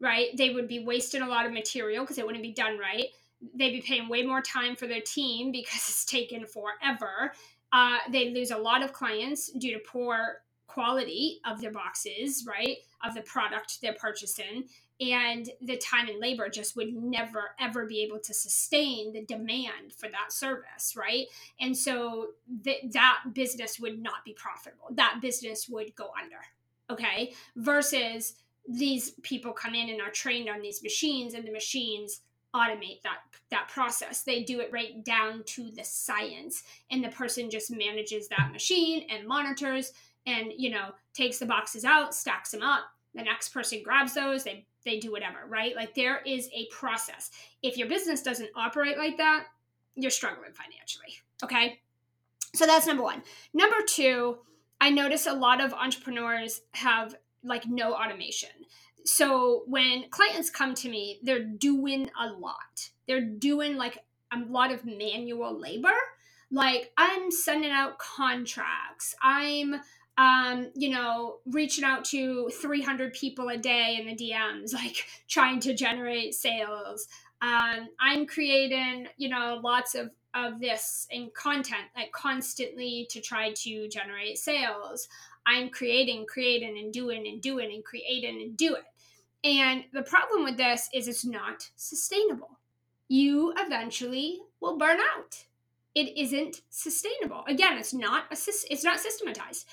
right 0.00 0.28
they 0.36 0.50
would 0.50 0.68
be 0.68 0.84
wasting 0.84 1.22
a 1.22 1.28
lot 1.28 1.46
of 1.46 1.52
material 1.52 2.04
because 2.04 2.18
it 2.18 2.26
wouldn't 2.26 2.42
be 2.42 2.52
done 2.52 2.78
right 2.78 3.06
they'd 3.54 3.70
be 3.72 3.80
paying 3.80 4.08
way 4.08 4.22
more 4.22 4.40
time 4.40 4.76
for 4.76 4.86
their 4.86 5.00
team 5.00 5.52
because 5.52 5.88
it's 5.88 6.04
taken 6.04 6.46
forever. 6.46 7.32
Uh, 7.72 7.98
they 8.10 8.30
lose 8.30 8.50
a 8.50 8.56
lot 8.56 8.82
of 8.82 8.92
clients 8.92 9.50
due 9.52 9.72
to 9.74 9.78
poor 9.80 10.42
quality 10.66 11.40
of 11.44 11.60
their 11.60 11.70
boxes, 11.70 12.46
right? 12.46 12.78
Of 13.04 13.14
the 13.14 13.22
product 13.22 13.80
they're 13.80 13.94
purchasing. 13.94 14.64
And 15.00 15.48
the 15.60 15.76
time 15.76 16.08
and 16.08 16.18
labor 16.18 16.48
just 16.48 16.74
would 16.76 16.92
never, 16.92 17.50
ever 17.60 17.86
be 17.86 18.02
able 18.02 18.18
to 18.18 18.34
sustain 18.34 19.12
the 19.12 19.22
demand 19.24 19.92
for 19.96 20.08
that 20.08 20.32
service, 20.32 20.96
right? 20.96 21.26
And 21.60 21.76
so 21.76 22.30
th- 22.64 22.90
that 22.92 23.20
business 23.32 23.78
would 23.78 24.02
not 24.02 24.24
be 24.24 24.32
profitable. 24.32 24.88
That 24.90 25.20
business 25.22 25.68
would 25.68 25.94
go 25.94 26.10
under, 26.20 26.38
okay? 26.90 27.34
Versus 27.56 28.34
these 28.68 29.10
people 29.22 29.52
come 29.52 29.74
in 29.74 29.88
and 29.88 30.00
are 30.00 30.10
trained 30.10 30.48
on 30.48 30.60
these 30.60 30.82
machines, 30.82 31.34
and 31.34 31.46
the 31.46 31.52
machines 31.52 32.20
automate 32.54 33.02
that 33.02 33.18
that 33.50 33.68
process. 33.68 34.22
They 34.22 34.42
do 34.42 34.60
it 34.60 34.70
right 34.72 35.04
down 35.04 35.42
to 35.44 35.70
the 35.70 35.84
science 35.84 36.64
and 36.90 37.02
the 37.02 37.08
person 37.08 37.50
just 37.50 37.70
manages 37.70 38.28
that 38.28 38.50
machine 38.52 39.06
and 39.10 39.26
monitors 39.26 39.92
and 40.26 40.52
you 40.56 40.70
know 40.70 40.90
takes 41.14 41.38
the 41.38 41.46
boxes 41.46 41.84
out 41.84 42.14
stacks 42.14 42.50
them 42.50 42.62
up. 42.62 42.84
The 43.14 43.22
next 43.22 43.50
person 43.50 43.82
grabs 43.82 44.14
those 44.14 44.44
they 44.44 44.66
they 44.84 44.98
do 44.98 45.12
whatever 45.12 45.38
right? 45.48 45.76
Like 45.76 45.94
there 45.94 46.20
is 46.26 46.48
a 46.54 46.66
process. 46.70 47.30
If 47.62 47.76
your 47.76 47.88
business 47.88 48.22
doesn't 48.22 48.50
operate 48.56 48.98
like 48.98 49.16
that 49.18 49.44
you're 49.94 50.10
struggling 50.10 50.52
financially 50.52 51.14
okay? 51.44 51.80
So 52.54 52.66
that's 52.66 52.86
number 52.86 53.02
one. 53.02 53.22
Number 53.52 53.76
two 53.86 54.38
i 54.80 54.90
notice 54.90 55.26
a 55.26 55.32
lot 55.32 55.60
of 55.60 55.72
entrepreneurs 55.72 56.62
have 56.74 57.14
like 57.42 57.66
no 57.66 57.94
automation 57.94 58.50
so 59.08 59.62
when 59.66 60.10
clients 60.10 60.50
come 60.50 60.74
to 60.76 60.88
me, 60.88 61.18
they're 61.22 61.44
doing 61.44 62.10
a 62.20 62.26
lot. 62.26 62.90
They're 63.06 63.24
doing 63.24 63.76
like 63.76 63.98
a 64.30 64.38
lot 64.38 64.70
of 64.70 64.84
manual 64.84 65.58
labor. 65.58 65.94
Like 66.50 66.92
I'm 66.98 67.30
sending 67.30 67.70
out 67.70 67.98
contracts. 67.98 69.14
I'm 69.22 69.76
um, 70.18 70.72
you 70.74 70.90
know, 70.90 71.36
reaching 71.46 71.84
out 71.84 72.04
to 72.06 72.50
300 72.60 73.12
people 73.14 73.48
a 73.50 73.56
day 73.56 73.98
in 74.00 74.08
the 74.08 74.16
DMs, 74.16 74.74
like 74.74 75.06
trying 75.28 75.60
to 75.60 75.74
generate 75.74 76.34
sales. 76.34 77.06
Um, 77.40 77.88
I'm 78.00 78.26
creating, 78.26 79.06
you 79.16 79.28
know, 79.28 79.60
lots 79.62 79.94
of 79.94 80.10
of 80.34 80.60
this 80.60 81.06
in 81.10 81.30
content, 81.34 81.86
like 81.96 82.12
constantly 82.12 83.06
to 83.10 83.20
try 83.20 83.52
to 83.52 83.88
generate 83.88 84.38
sales. 84.38 85.08
I'm 85.46 85.70
creating, 85.70 86.26
creating, 86.26 86.78
and 86.78 86.92
doing, 86.92 87.26
and 87.26 87.40
doing, 87.40 87.72
and 87.72 87.84
creating, 87.84 88.40
and 88.42 88.56
do 88.56 88.74
it. 88.74 88.84
And 89.44 89.84
the 89.92 90.02
problem 90.02 90.44
with 90.44 90.56
this 90.56 90.88
is 90.92 91.08
it's 91.08 91.24
not 91.24 91.70
sustainable. 91.76 92.58
You 93.08 93.54
eventually 93.56 94.40
will 94.60 94.76
burn 94.76 94.98
out. 95.16 95.46
It 95.94 96.16
isn't 96.18 96.60
sustainable. 96.68 97.44
Again, 97.48 97.78
it's 97.78 97.94
not 97.94 98.24
a, 98.30 98.36
it's 98.70 98.84
not 98.84 99.00
systematized. 99.00 99.66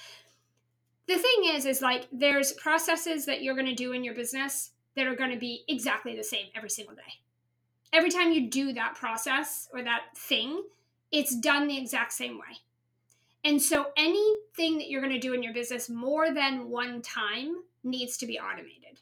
The 1.07 1.17
thing 1.17 1.51
is 1.53 1.65
is 1.65 1.81
like 1.81 2.07
there's 2.11 2.53
processes 2.53 3.25
that 3.25 3.43
you're 3.43 3.55
going 3.55 3.67
to 3.67 3.75
do 3.75 3.91
in 3.91 4.03
your 4.03 4.15
business 4.15 4.71
that 4.95 5.07
are 5.07 5.15
going 5.15 5.31
to 5.31 5.37
be 5.37 5.63
exactly 5.67 6.15
the 6.15 6.23
same 6.23 6.47
every 6.55 6.69
single 6.69 6.95
day. 6.95 7.24
Every 7.93 8.09
time 8.09 8.31
you 8.31 8.49
do 8.49 8.73
that 8.73 8.95
process 8.95 9.69
or 9.73 9.83
that 9.83 10.03
thing, 10.15 10.63
it's 11.11 11.35
done 11.35 11.67
the 11.67 11.77
exact 11.77 12.13
same 12.13 12.37
way. 12.37 12.57
And 13.43 13.61
so 13.61 13.87
anything 13.95 14.77
that 14.77 14.89
you're 14.89 15.01
going 15.01 15.13
to 15.13 15.19
do 15.19 15.33
in 15.33 15.43
your 15.43 15.53
business 15.53 15.89
more 15.89 16.33
than 16.33 16.69
one 16.69 17.01
time 17.01 17.63
needs 17.83 18.17
to 18.17 18.25
be 18.25 18.39
automated. 18.39 18.99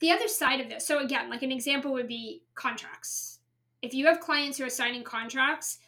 The 0.00 0.10
other 0.10 0.26
side 0.26 0.60
of 0.60 0.68
this, 0.68 0.86
so 0.86 0.98
again, 0.98 1.30
like 1.30 1.42
an 1.42 1.52
example 1.52 1.92
would 1.92 2.08
be 2.08 2.42
contracts. 2.54 3.38
If 3.82 3.94
you 3.94 4.06
have 4.06 4.20
clients 4.20 4.58
who 4.58 4.64
are 4.64 4.70
signing 4.70 5.04
contracts, 5.04 5.78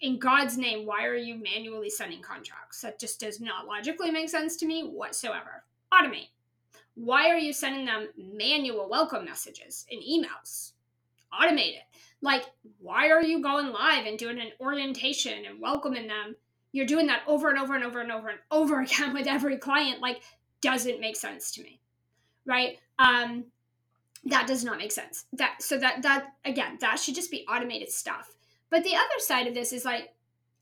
in 0.00 0.18
God's 0.18 0.56
name, 0.56 0.86
why 0.86 1.04
are 1.04 1.16
you 1.16 1.34
manually 1.34 1.90
sending 1.90 2.22
contracts? 2.22 2.80
That 2.80 2.98
just 2.98 3.20
does 3.20 3.40
not 3.40 3.66
logically 3.66 4.10
make 4.10 4.30
sense 4.30 4.56
to 4.56 4.66
me 4.66 4.82
whatsoever. 4.84 5.64
Automate. 5.92 6.28
Why 6.94 7.28
are 7.28 7.36
you 7.36 7.52
sending 7.52 7.84
them 7.84 8.08
manual 8.16 8.88
welcome 8.88 9.24
messages 9.24 9.84
in 9.90 10.00
emails? 10.00 10.72
Automate 11.40 11.76
it. 11.76 11.82
Like, 12.22 12.44
why 12.80 13.10
are 13.10 13.22
you 13.22 13.42
going 13.42 13.72
live 13.72 14.06
and 14.06 14.18
doing 14.18 14.40
an 14.40 14.52
orientation 14.60 15.44
and 15.44 15.60
welcoming 15.60 16.06
them? 16.06 16.36
You're 16.72 16.86
doing 16.86 17.06
that 17.06 17.22
over 17.26 17.50
and 17.50 17.58
over 17.58 17.74
and 17.74 17.84
over 17.84 18.00
and 18.00 18.12
over 18.12 18.28
and 18.28 18.38
over 18.50 18.80
again 18.82 19.12
with 19.12 19.26
every 19.26 19.58
client. 19.58 20.00
Like, 20.00 20.22
doesn't 20.60 21.00
make 21.00 21.16
sense 21.16 21.50
to 21.52 21.62
me. 21.62 21.80
Right? 22.44 22.78
Um, 22.98 23.44
that 24.24 24.46
does 24.46 24.64
not 24.64 24.78
make 24.78 24.92
sense. 24.92 25.26
That 25.32 25.62
so 25.62 25.78
that 25.78 26.02
that 26.02 26.34
again, 26.44 26.78
that 26.80 26.98
should 26.98 27.14
just 27.14 27.30
be 27.30 27.46
automated 27.48 27.90
stuff. 27.90 28.34
But 28.70 28.82
the 28.82 28.96
other 28.96 29.18
side 29.18 29.46
of 29.46 29.54
this 29.54 29.72
is 29.72 29.84
like 29.84 30.14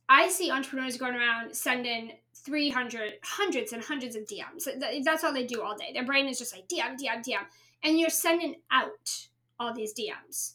I 0.08 0.28
see 0.28 0.50
entrepreneurs 0.50 0.96
going 0.98 1.14
around 1.14 1.54
sending 1.54 2.12
300, 2.34 3.14
hundreds 3.22 3.72
and 3.72 3.82
hundreds 3.82 4.16
of 4.16 4.24
DMs. 4.24 4.68
That's 5.04 5.24
all 5.24 5.32
they 5.32 5.46
do 5.46 5.62
all 5.62 5.76
day. 5.76 5.92
Their 5.94 6.04
brain 6.04 6.26
is 6.26 6.38
just 6.38 6.54
like 6.54 6.68
DM, 6.68 6.98
DM, 7.00 7.24
DM. 7.24 7.44
And 7.82 7.98
you're 7.98 8.10
sending 8.10 8.56
out 8.70 9.28
all 9.58 9.72
these 9.72 9.94
DMs. 9.94 10.54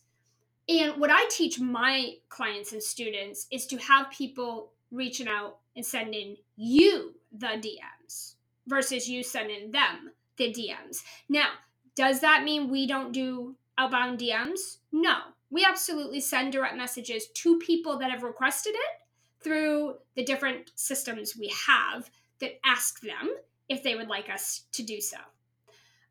And 0.70 1.02
what 1.02 1.10
I 1.10 1.26
teach 1.32 1.60
my 1.60 2.14
clients 2.30 2.74
and 2.74 2.82
students 2.82 3.48
is 3.52 3.66
to 3.68 3.78
have 3.78 4.12
people 4.12 4.72
reaching 4.92 5.28
out 5.28 5.58
and 5.76 5.84
sending 5.84 6.38
you 6.56 7.16
the 7.32 7.48
DMs 7.48 8.36
versus 8.68 9.10
you 9.10 9.24
sending 9.24 9.72
them 9.72 10.12
the 10.38 10.54
DMs. 10.54 11.04
Now, 11.28 11.50
does 11.96 12.20
that 12.22 12.44
mean 12.44 12.70
we 12.70 12.86
don't 12.86 13.12
do 13.12 13.56
outbound 13.80 14.20
DMs? 14.20 14.78
No. 14.92 15.18
We 15.50 15.66
absolutely 15.66 16.22
send 16.22 16.54
direct 16.54 16.78
messages 16.78 17.28
to 17.28 17.58
people 17.58 17.98
that 17.98 18.12
have 18.12 18.22
requested 18.22 18.76
it 18.76 19.02
through 19.42 19.96
the 20.16 20.24
different 20.24 20.72
systems 20.76 21.36
we 21.36 21.52
have 21.68 22.12
that 22.40 22.60
ask 22.64 23.02
them 23.02 23.34
if 23.70 23.82
they 23.82 23.96
would 23.96 24.08
like 24.08 24.30
us 24.30 24.66
to 24.74 24.84
do 24.84 25.02
so. 25.02 25.18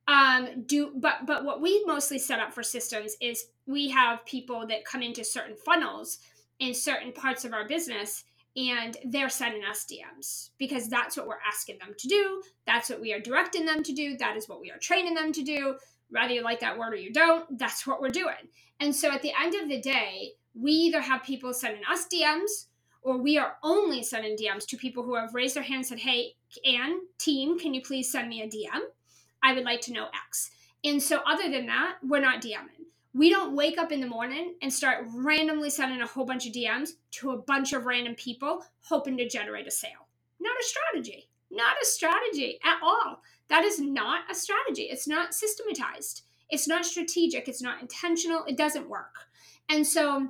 Um, 0.09 0.63
do 0.65 0.93
but 0.97 1.27
but 1.27 1.45
what 1.45 1.61
we 1.61 1.85
mostly 1.85 2.19
set 2.19 2.41
up 2.41 2.55
for 2.55 2.63
systems 2.63 3.15
is 3.21 3.49
we 3.67 3.91
have 3.91 4.25
people 4.25 4.67
that 4.67 4.87
come 4.87 5.03
into 5.03 5.23
certain 5.23 5.55
funnels 5.55 6.19
in 6.61 6.73
certain 6.75 7.13
parts 7.13 7.45
of 7.45 7.53
our 7.53 7.69
business 7.69 8.25
and 8.57 8.97
they're 9.05 9.29
sending 9.29 9.63
us 9.65 9.85
DMs 9.85 10.51
because 10.59 10.89
that's 10.89 11.17
what 11.17 11.29
we're 11.29 11.39
asking 11.47 11.79
them 11.79 11.95
to 11.97 12.09
do. 12.09 12.43
That's 12.67 12.89
what 12.89 13.01
we 13.01 13.13
are 13.13 13.21
directing 13.21 13.67
them 13.67 13.83
to 13.85 13.93
do. 13.93 14.17
That 14.17 14.37
is 14.37 14.49
what 14.49 14.61
we 14.61 14.71
are 14.71 14.79
training 14.79 15.15
them 15.15 15.31
to 15.33 15.43
do. 15.43 15.77
Whether 16.11 16.33
you 16.33 16.43
like 16.43 16.61
that 16.61 16.77
word 16.77 16.95
or 16.95 16.97
you 16.97 17.13
don't, 17.13 17.59
that's 17.59 17.87
what 17.87 18.01
we're 18.01 18.09
doing. 18.09 18.49
And 18.81 18.97
so 18.97 19.13
at 19.13 19.21
the 19.23 19.33
end 19.39 19.55
of 19.55 19.69
the 19.69 19.81
day, 19.81 20.33
we 20.55 20.73
either 20.73 21.03
have 21.03 21.23
people 21.23 21.53
sending 21.53 21.83
us 21.89 22.09
DMs 22.09 22.67
or 23.03 23.19
we 23.19 23.39
are 23.39 23.57
only 23.63 24.03
sending 24.03 24.37
DMs 24.37 24.67
to 24.69 24.77
people 24.77 25.05
who 25.05 25.15
have 25.15 25.35
raised 25.35 25.55
their 25.55 25.63
hand 25.63 25.79
and 25.79 25.87
said, 25.87 25.99
Hey, 25.99 26.35
Anne, 26.65 26.99
team, 27.19 27.59
can 27.59 27.75
you 27.75 27.83
please 27.83 28.11
send 28.11 28.29
me 28.29 28.43
a 28.43 28.47
DM? 28.49 28.81
I 29.43 29.53
would 29.53 29.65
like 29.65 29.81
to 29.83 29.93
know 29.93 30.07
X. 30.27 30.51
And 30.85 31.03
so, 31.03 31.21
other 31.27 31.51
than 31.51 31.67
that, 31.67 31.97
we're 32.03 32.21
not 32.21 32.43
DMing. 32.43 32.87
We 33.15 33.31
don't 33.31 33.57
wake 33.57 33.79
up 33.79 33.91
in 33.91 34.01
the 34.01 34.07
morning 34.07 34.55
and 34.63 34.73
start 34.73 35.07
randomly 35.13 35.71
sending 35.71 36.01
a 36.01 36.07
whole 36.07 36.25
bunch 36.25 36.47
of 36.47 36.53
DMs 36.53 36.91
to 37.13 37.33
a 37.33 37.39
bunch 37.39 37.73
of 37.73 37.87
random 37.87 38.15
people 38.15 38.63
hoping 38.81 39.17
to 39.17 39.29
generate 39.29 39.67
a 39.67 39.71
sale. 39.71 40.09
Not 40.41 40.57
a 40.61 40.65
strategy. 40.65 41.29
Not 41.51 41.77
a 41.83 41.87
strategy 41.87 42.61
at 42.65 42.79
all. 42.83 43.23
That 43.49 43.65
is 43.65 43.81
not 43.81 44.31
a 44.31 44.35
strategy. 44.35 44.83
It's 44.83 45.09
not 45.09 45.35
systematized. 45.35 46.23
It's 46.51 46.69
not 46.69 46.85
strategic. 46.85 47.49
It's 47.49 47.63
not 47.63 47.81
intentional. 47.81 48.45
It 48.47 48.57
doesn't 48.57 48.89
work. 48.89 49.15
And 49.69 49.87
so, 49.87 50.29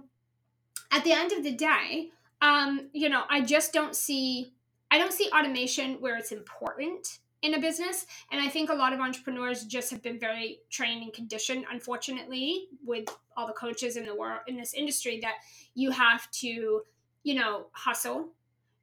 at 0.90 1.04
the 1.04 1.12
end 1.12 1.32
of 1.32 1.42
the 1.42 1.52
day, 1.52 2.10
um, 2.40 2.88
you 2.92 3.08
know, 3.08 3.24
I 3.28 3.40
just 3.40 3.72
don't 3.72 3.94
see 3.94 4.52
I 4.90 4.98
don't 4.98 5.12
see 5.12 5.30
automation 5.36 5.96
where 6.00 6.16
it's 6.16 6.32
important 6.32 7.18
in 7.42 7.54
a 7.54 7.60
business. 7.60 8.06
And 8.30 8.40
I 8.40 8.48
think 8.48 8.70
a 8.70 8.74
lot 8.74 8.92
of 8.92 9.00
entrepreneurs 9.00 9.64
just 9.64 9.90
have 9.90 10.02
been 10.02 10.18
very 10.18 10.60
trained 10.70 11.02
and 11.02 11.12
conditioned, 11.12 11.64
unfortunately, 11.70 12.68
with 12.84 13.08
all 13.36 13.46
the 13.46 13.52
coaches 13.52 13.96
in 13.96 14.06
the 14.06 14.14
world 14.14 14.40
in 14.46 14.56
this 14.56 14.74
industry 14.74 15.20
that 15.20 15.34
you 15.74 15.90
have 15.90 16.30
to, 16.32 16.82
you 17.22 17.34
know, 17.34 17.66
hustle 17.72 18.28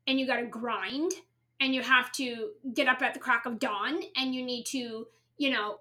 and 0.08 0.20
you 0.20 0.26
got 0.26 0.38
to 0.38 0.46
grind 0.46 1.12
and 1.60 1.74
you 1.74 1.82
have 1.82 2.12
to 2.14 2.50
get 2.74 2.88
up 2.88 3.02
at 3.02 3.14
the 3.14 3.20
crack 3.20 3.46
of 3.46 3.60
dawn 3.60 4.00
and 4.16 4.34
you 4.34 4.44
need 4.44 4.66
to, 4.68 5.08
you 5.38 5.50
know, 5.50 5.80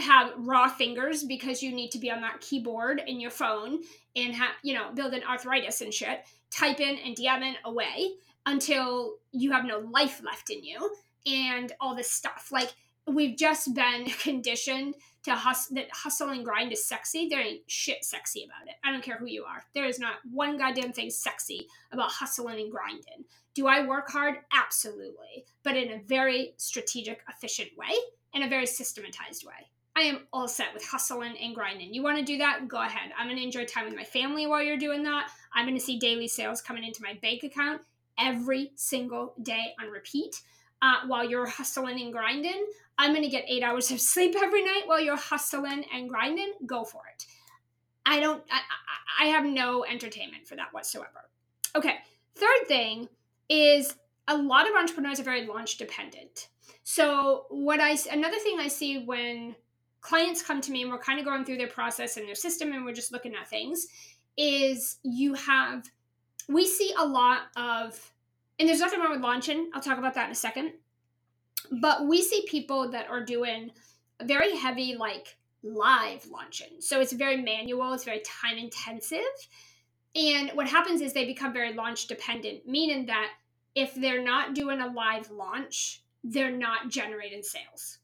have 0.00 0.32
raw 0.36 0.68
fingers 0.68 1.22
because 1.22 1.62
you 1.62 1.72
need 1.72 1.90
to 1.90 1.98
be 1.98 2.10
on 2.10 2.20
that 2.20 2.40
keyboard 2.40 3.00
in 3.06 3.20
your 3.20 3.30
phone 3.30 3.78
and 4.16 4.34
have, 4.34 4.50
you 4.62 4.74
know, 4.74 4.92
build 4.92 5.14
an 5.14 5.22
arthritis 5.28 5.80
and 5.80 5.94
shit 5.94 6.24
type 6.50 6.80
in 6.80 6.98
and 6.98 7.16
DMing 7.16 7.54
away 7.64 8.10
until 8.46 9.14
you 9.32 9.52
have 9.52 9.64
no 9.64 9.78
life 9.78 10.20
left 10.24 10.50
in 10.50 10.62
you 10.62 10.94
and 11.26 11.72
all 11.80 11.94
this 11.94 12.10
stuff. 12.10 12.50
Like 12.52 12.74
we've 13.06 13.36
just 13.36 13.74
been 13.74 14.06
conditioned 14.22 14.94
to 15.24 15.34
hustle 15.34 15.76
that 15.76 15.90
hustle 15.90 16.30
and 16.30 16.44
grind 16.44 16.72
is 16.72 16.84
sexy. 16.84 17.28
There 17.28 17.40
ain't 17.40 17.62
shit 17.66 18.04
sexy 18.04 18.44
about 18.44 18.68
it. 18.68 18.74
I 18.84 18.92
don't 18.92 19.02
care 19.02 19.16
who 19.16 19.26
you 19.26 19.44
are. 19.44 19.64
There 19.74 19.86
is 19.86 19.98
not 19.98 20.16
one 20.30 20.58
goddamn 20.58 20.92
thing 20.92 21.10
sexy 21.10 21.66
about 21.92 22.10
hustling 22.10 22.60
and 22.60 22.70
grinding. 22.70 23.24
Do 23.54 23.66
I 23.68 23.86
work 23.86 24.10
hard? 24.10 24.36
Absolutely. 24.52 25.46
But 25.62 25.76
in 25.76 25.92
a 25.92 26.02
very 26.06 26.54
strategic, 26.56 27.22
efficient 27.28 27.70
way, 27.76 27.94
in 28.34 28.42
a 28.42 28.48
very 28.48 28.66
systematized 28.66 29.46
way. 29.46 29.70
I 29.96 30.02
am 30.02 30.26
all 30.32 30.48
set 30.48 30.74
with 30.74 30.84
hustling 30.84 31.36
and 31.40 31.54
grinding. 31.54 31.94
You 31.94 32.02
want 32.02 32.18
to 32.18 32.24
do 32.24 32.38
that? 32.38 32.66
Go 32.66 32.82
ahead. 32.82 33.12
I'm 33.16 33.28
going 33.28 33.36
to 33.36 33.44
enjoy 33.44 33.64
time 33.64 33.84
with 33.84 33.94
my 33.94 34.02
family 34.02 34.46
while 34.46 34.60
you're 34.60 34.76
doing 34.76 35.04
that. 35.04 35.30
I'm 35.54 35.66
going 35.66 35.78
to 35.78 35.84
see 35.84 36.00
daily 36.00 36.26
sales 36.26 36.60
coming 36.60 36.82
into 36.82 37.02
my 37.02 37.16
bank 37.22 37.44
account 37.44 37.80
every 38.18 38.72
single 38.74 39.34
day 39.40 39.72
on 39.80 39.90
repeat. 39.90 40.42
Uh, 40.82 41.06
while 41.06 41.28
you're 41.28 41.46
hustling 41.46 42.00
and 42.00 42.12
grinding, 42.12 42.66
I'm 42.98 43.12
going 43.12 43.22
to 43.22 43.28
get 43.28 43.44
eight 43.48 43.62
hours 43.62 43.90
of 43.90 44.00
sleep 44.12 44.34
every 44.36 44.64
night 44.64 44.82
while 44.86 45.00
you're 45.00 45.16
hustling 45.16 45.84
and 45.92 46.08
grinding. 46.08 46.52
Go 46.66 46.84
for 46.84 47.02
it. 47.12 47.26
I 48.06 48.20
don't, 48.20 48.42
I, 48.50 49.24
I 49.24 49.26
have 49.28 49.44
no 49.44 49.84
entertainment 49.84 50.46
for 50.46 50.56
that 50.56 50.72
whatsoever. 50.72 51.30
Okay. 51.74 51.96
Third 52.36 52.68
thing 52.68 53.08
is 53.48 53.94
a 54.28 54.36
lot 54.36 54.68
of 54.68 54.74
entrepreneurs 54.76 55.20
are 55.20 55.24
very 55.24 55.46
launch 55.46 55.78
dependent. 55.78 56.48
So, 56.82 57.46
what 57.48 57.80
I, 57.80 57.96
another 58.12 58.38
thing 58.38 58.58
I 58.60 58.68
see 58.68 59.04
when 59.04 59.54
clients 60.00 60.42
come 60.42 60.60
to 60.60 60.70
me 60.70 60.82
and 60.82 60.90
we're 60.90 60.98
kind 60.98 61.18
of 61.18 61.24
going 61.24 61.44
through 61.44 61.56
their 61.56 61.68
process 61.68 62.18
and 62.18 62.28
their 62.28 62.34
system 62.34 62.72
and 62.72 62.84
we're 62.84 62.92
just 62.92 63.10
looking 63.10 63.34
at 63.34 63.48
things 63.48 63.86
is 64.36 64.98
you 65.02 65.32
have 65.34 65.88
we 66.48 66.66
see 66.66 66.92
a 66.98 67.06
lot 67.06 67.42
of 67.56 68.12
and 68.58 68.68
there's 68.68 68.80
nothing 68.80 69.00
wrong 69.00 69.12
with 69.12 69.20
launching 69.20 69.70
i'll 69.74 69.80
talk 69.80 69.98
about 69.98 70.14
that 70.14 70.26
in 70.26 70.32
a 70.32 70.34
second. 70.34 70.72
But 71.80 72.06
we 72.06 72.22
see 72.22 72.44
people 72.46 72.90
that 72.90 73.08
are 73.08 73.24
doing 73.24 73.70
very 74.22 74.54
heavy 74.54 74.96
like 74.96 75.36
live 75.62 76.26
launching 76.30 76.80
so 76.80 77.00
it's 77.00 77.12
very 77.12 77.38
manual 77.38 77.92
it's 77.92 78.04
very 78.04 78.22
time 78.24 78.58
intensive. 78.58 79.20
And 80.14 80.50
what 80.50 80.68
happens 80.68 81.00
is 81.00 81.12
they 81.12 81.24
become 81.24 81.52
very 81.52 81.72
launch 81.72 82.06
dependent 82.06 82.66
meaning 82.66 83.06
that 83.06 83.30
if 83.74 83.94
they're 83.94 84.22
not 84.22 84.54
doing 84.54 84.80
a 84.80 84.86
live 84.88 85.30
launch 85.30 86.04
they're 86.24 86.50
not 86.50 86.88
generating 86.88 87.42
sales. 87.42 87.98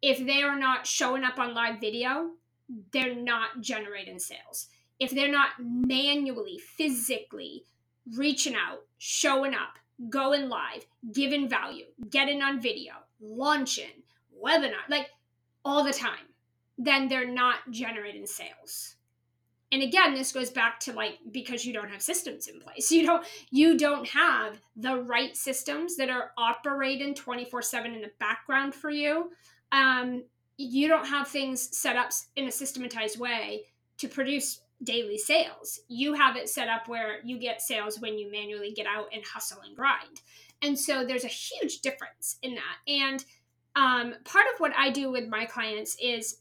If 0.00 0.24
they 0.24 0.42
are 0.42 0.58
not 0.58 0.86
showing 0.86 1.24
up 1.24 1.38
on 1.38 1.52
live 1.52 1.80
video, 1.80 2.30
they're 2.92 3.14
not 3.14 3.60
generating 3.60 4.18
sales. 4.18 4.68
If 5.00 5.10
they're 5.10 5.30
not 5.30 5.50
manually, 5.58 6.58
physically 6.58 7.64
reaching 8.16 8.54
out, 8.54 8.84
showing 9.02 9.54
up, 9.54 9.78
going 10.10 10.48
live, 10.48 10.84
giving 11.12 11.48
value, 11.48 11.86
getting 12.10 12.42
on 12.42 12.60
video, 12.60 12.92
launching, 13.20 14.04
webinar, 14.44 14.84
like 14.88 15.08
all 15.64 15.82
the 15.82 15.92
time, 15.92 16.28
then 16.78 17.08
they're 17.08 17.30
not 17.30 17.58
generating 17.70 18.26
sales. 18.26 18.96
And 19.72 19.82
again, 19.82 20.14
this 20.14 20.32
goes 20.32 20.50
back 20.50 20.80
to 20.80 20.92
like 20.92 21.18
because 21.30 21.64
you 21.64 21.72
don't 21.72 21.90
have 21.90 22.02
systems 22.02 22.46
in 22.48 22.60
place. 22.60 22.90
You 23.00 23.06
don't 23.06 23.26
you 23.50 23.78
don't 23.78 24.06
have 24.08 24.60
the 24.76 24.96
right 25.02 25.36
systems 25.36 25.96
that 25.96 26.10
are 26.10 26.32
operating 26.36 27.14
24/7 27.14 27.86
in 27.86 28.02
the 28.02 28.10
background 28.18 28.74
for 28.74 28.90
you 28.90 29.30
um, 29.72 30.24
you 30.56 30.88
don't 30.88 31.06
have 31.06 31.28
things 31.28 31.76
set 31.76 31.96
up 31.96 32.10
in 32.36 32.48
a 32.48 32.52
systematized 32.52 33.18
way 33.18 33.64
to 33.98 34.08
produce 34.08 34.60
daily 34.82 35.18
sales. 35.18 35.80
You 35.88 36.14
have 36.14 36.36
it 36.36 36.48
set 36.48 36.68
up 36.68 36.88
where 36.88 37.20
you 37.24 37.38
get 37.38 37.60
sales 37.60 38.00
when 38.00 38.18
you 38.18 38.30
manually 38.30 38.72
get 38.72 38.86
out 38.86 39.08
and 39.12 39.22
hustle 39.24 39.60
and 39.64 39.76
grind. 39.76 40.22
And 40.62 40.78
so 40.78 41.04
there's 41.04 41.24
a 41.24 41.28
huge 41.28 41.80
difference 41.80 42.36
in 42.42 42.54
that. 42.54 42.76
And 42.86 43.24
um, 43.76 44.14
part 44.24 44.46
of 44.52 44.58
what 44.60 44.72
I 44.76 44.90
do 44.90 45.10
with 45.10 45.28
my 45.28 45.44
clients 45.44 45.96
is 46.02 46.38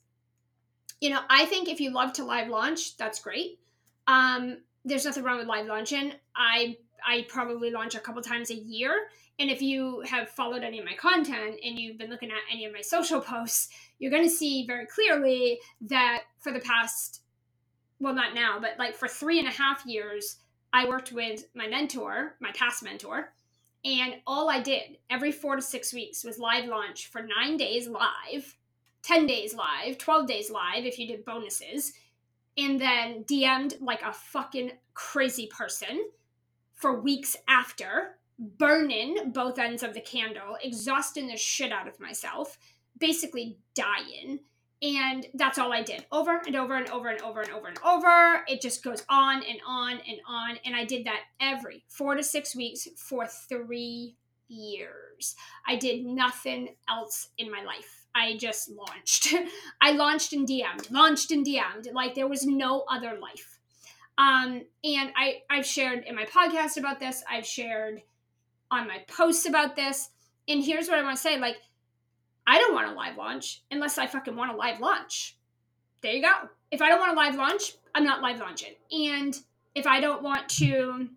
you 1.02 1.10
know, 1.10 1.22
I 1.30 1.46
think 1.46 1.70
if 1.70 1.80
you 1.80 1.92
love 1.92 2.14
to 2.14 2.26
live 2.26 2.50
launch, 2.50 2.98
that's 2.98 3.22
great. 3.22 3.60
Um, 4.08 4.58
there's 4.84 5.06
nothing 5.06 5.24
wrong 5.24 5.38
with 5.38 5.48
live 5.48 5.66
launching. 5.66 6.14
I 6.36 6.78
I 7.06 7.26
probably 7.30 7.72
launch 7.72 7.96
a 7.96 8.00
couple 8.00 8.22
times 8.22 8.50
a 8.50 8.56
year. 8.56 9.08
And 9.40 9.50
if 9.50 9.62
you 9.62 10.02
have 10.02 10.28
followed 10.30 10.64
any 10.64 10.80
of 10.80 10.86
my 10.86 10.96
content 10.96 11.56
and 11.64 11.80
you've 11.80 11.98
been 11.98 12.10
looking 12.10 12.30
at 12.30 12.40
any 12.52 12.66
of 12.66 12.74
my 12.74 12.82
social 12.82 13.22
posts, 13.22 13.70
you're 13.98 14.12
going 14.12 14.24
to 14.24 14.30
see 14.30 14.66
very 14.68 14.86
clearly 14.86 15.60
that 15.82 16.24
for 16.40 16.52
the 16.52 16.60
past, 16.60 17.22
well, 18.00 18.14
not 18.14 18.34
now, 18.34 18.60
but 18.60 18.78
like 18.80 18.96
for 18.96 19.08
three 19.08 19.40
and 19.40 19.48
a 19.48 19.52
half 19.52 19.86
years, 19.86 20.38
I 20.72 20.88
worked 20.88 21.12
with 21.12 21.46
my 21.54 21.68
mentor, 21.68 22.36
my 22.40 22.52
past 22.54 22.84
mentor, 22.84 23.34
and 23.84 24.16
all 24.28 24.50
I 24.50 24.62
did 24.62 24.98
every 25.10 25.32
four 25.32 25.56
to 25.56 25.62
six 25.62 25.94
weeks 25.94 26.24
was 26.24 26.40
live 26.40 26.66
launch 26.66 27.08
for 27.08 27.22
nine 27.22 27.58
days 27.58 27.88
live, 27.88 28.56
10 29.04 29.26
days 29.26 29.54
live, 29.54 29.98
12 29.98 30.28
days 30.28 30.52
live 30.52 30.86
if 30.86 31.00
you 31.00 31.08
did 31.08 31.26
bonuses, 31.26 31.94
and 32.58 32.80
then 32.80 33.24
DM'd 33.24 33.76
like 33.80 34.02
a 34.02 34.12
fucking 34.12 34.72
crazy 34.94 35.48
person 35.48 36.10
for 36.74 37.00
weeks 37.00 37.38
after, 37.48 38.18
burning 38.38 39.32
both 39.32 39.60
ends 39.60 39.84
of 39.84 39.94
the 39.94 40.02
candle, 40.02 40.58
exhausting 40.62 41.28
the 41.28 41.38
shit 41.38 41.72
out 41.72 41.88
of 41.88 42.00
myself, 42.00 42.58
basically 42.98 43.58
dying 43.74 44.40
and 44.82 45.28
that's 45.34 45.58
all 45.58 45.74
I 45.74 45.84
did 45.84 46.06
over 46.12 46.42
and 46.46 46.56
over 46.56 46.76
and 46.76 46.90
over 46.90 47.10
and 47.10 47.22
over 47.22 47.42
and 47.42 47.52
over 47.52 47.68
and 47.68 47.80
over. 47.84 48.44
It 48.48 48.62
just 48.62 48.84
goes 48.84 49.04
on 49.10 49.44
and 49.44 49.60
on 49.68 50.00
and 50.08 50.20
on. 50.28 50.58
And 50.66 50.76
I 50.76 50.86
did 50.86 51.06
that 51.06 51.22
every 51.42 51.84
four 51.90 52.16
to 52.16 52.24
six 52.24 52.56
weeks 52.56 52.88
for 52.96 53.28
three 53.28 54.16
years. 54.48 55.36
I 55.68 55.76
did 55.76 56.06
nothing 56.06 56.76
else 56.88 57.30
in 57.38 57.52
my 57.52 57.62
life. 57.64 58.08
I 58.16 58.38
just 58.38 58.70
launched. 58.72 59.34
I 59.82 59.92
launched 59.92 60.34
and 60.34 60.48
DM'd, 60.48 60.90
launched 60.92 61.32
and 61.32 61.46
DM'd. 61.46 61.90
Like 61.94 62.16
there 62.16 62.28
was 62.28 62.46
no 62.46 62.86
other 62.90 63.18
life. 63.20 63.60
Um, 64.18 64.64
and 64.84 65.12
I, 65.16 65.42
I've 65.50 65.66
shared 65.66 66.04
in 66.06 66.16
my 66.16 66.26
podcast 66.26 66.78
about 66.78 67.00
this, 67.00 67.24
I've 67.30 67.46
shared 67.46 68.02
on 68.72 68.88
my 68.88 69.00
posts 69.08 69.46
about 69.46 69.76
this. 69.76 70.10
And 70.48 70.64
here's 70.64 70.88
what 70.88 71.00
I 71.00 71.04
want 71.04 71.16
to 71.16 71.22
say 71.22 71.38
like, 71.38 71.58
I 72.50 72.58
don't 72.58 72.74
want 72.74 72.92
a 72.92 72.94
live 72.94 73.16
launch 73.16 73.62
unless 73.70 74.00
I 74.00 74.08
fucking 74.08 74.36
want 74.36 74.52
a 74.52 74.56
live 74.56 74.80
launch. 74.80 75.38
There 76.02 76.12
you 76.12 76.24
go. 76.24 76.50
If 76.72 76.82
I 76.82 76.90
don't 76.90 77.00
want 77.00 77.12
a 77.12 77.16
live 77.16 77.36
launch, 77.36 77.76
I'm 77.94 78.04
not 78.04 78.24
live 78.24 78.40
launching. 78.40 78.74
And 78.92 79.40
if 79.76 79.86
I 79.86 80.00
don't 80.00 80.24
want 80.24 80.50
to 80.58 81.10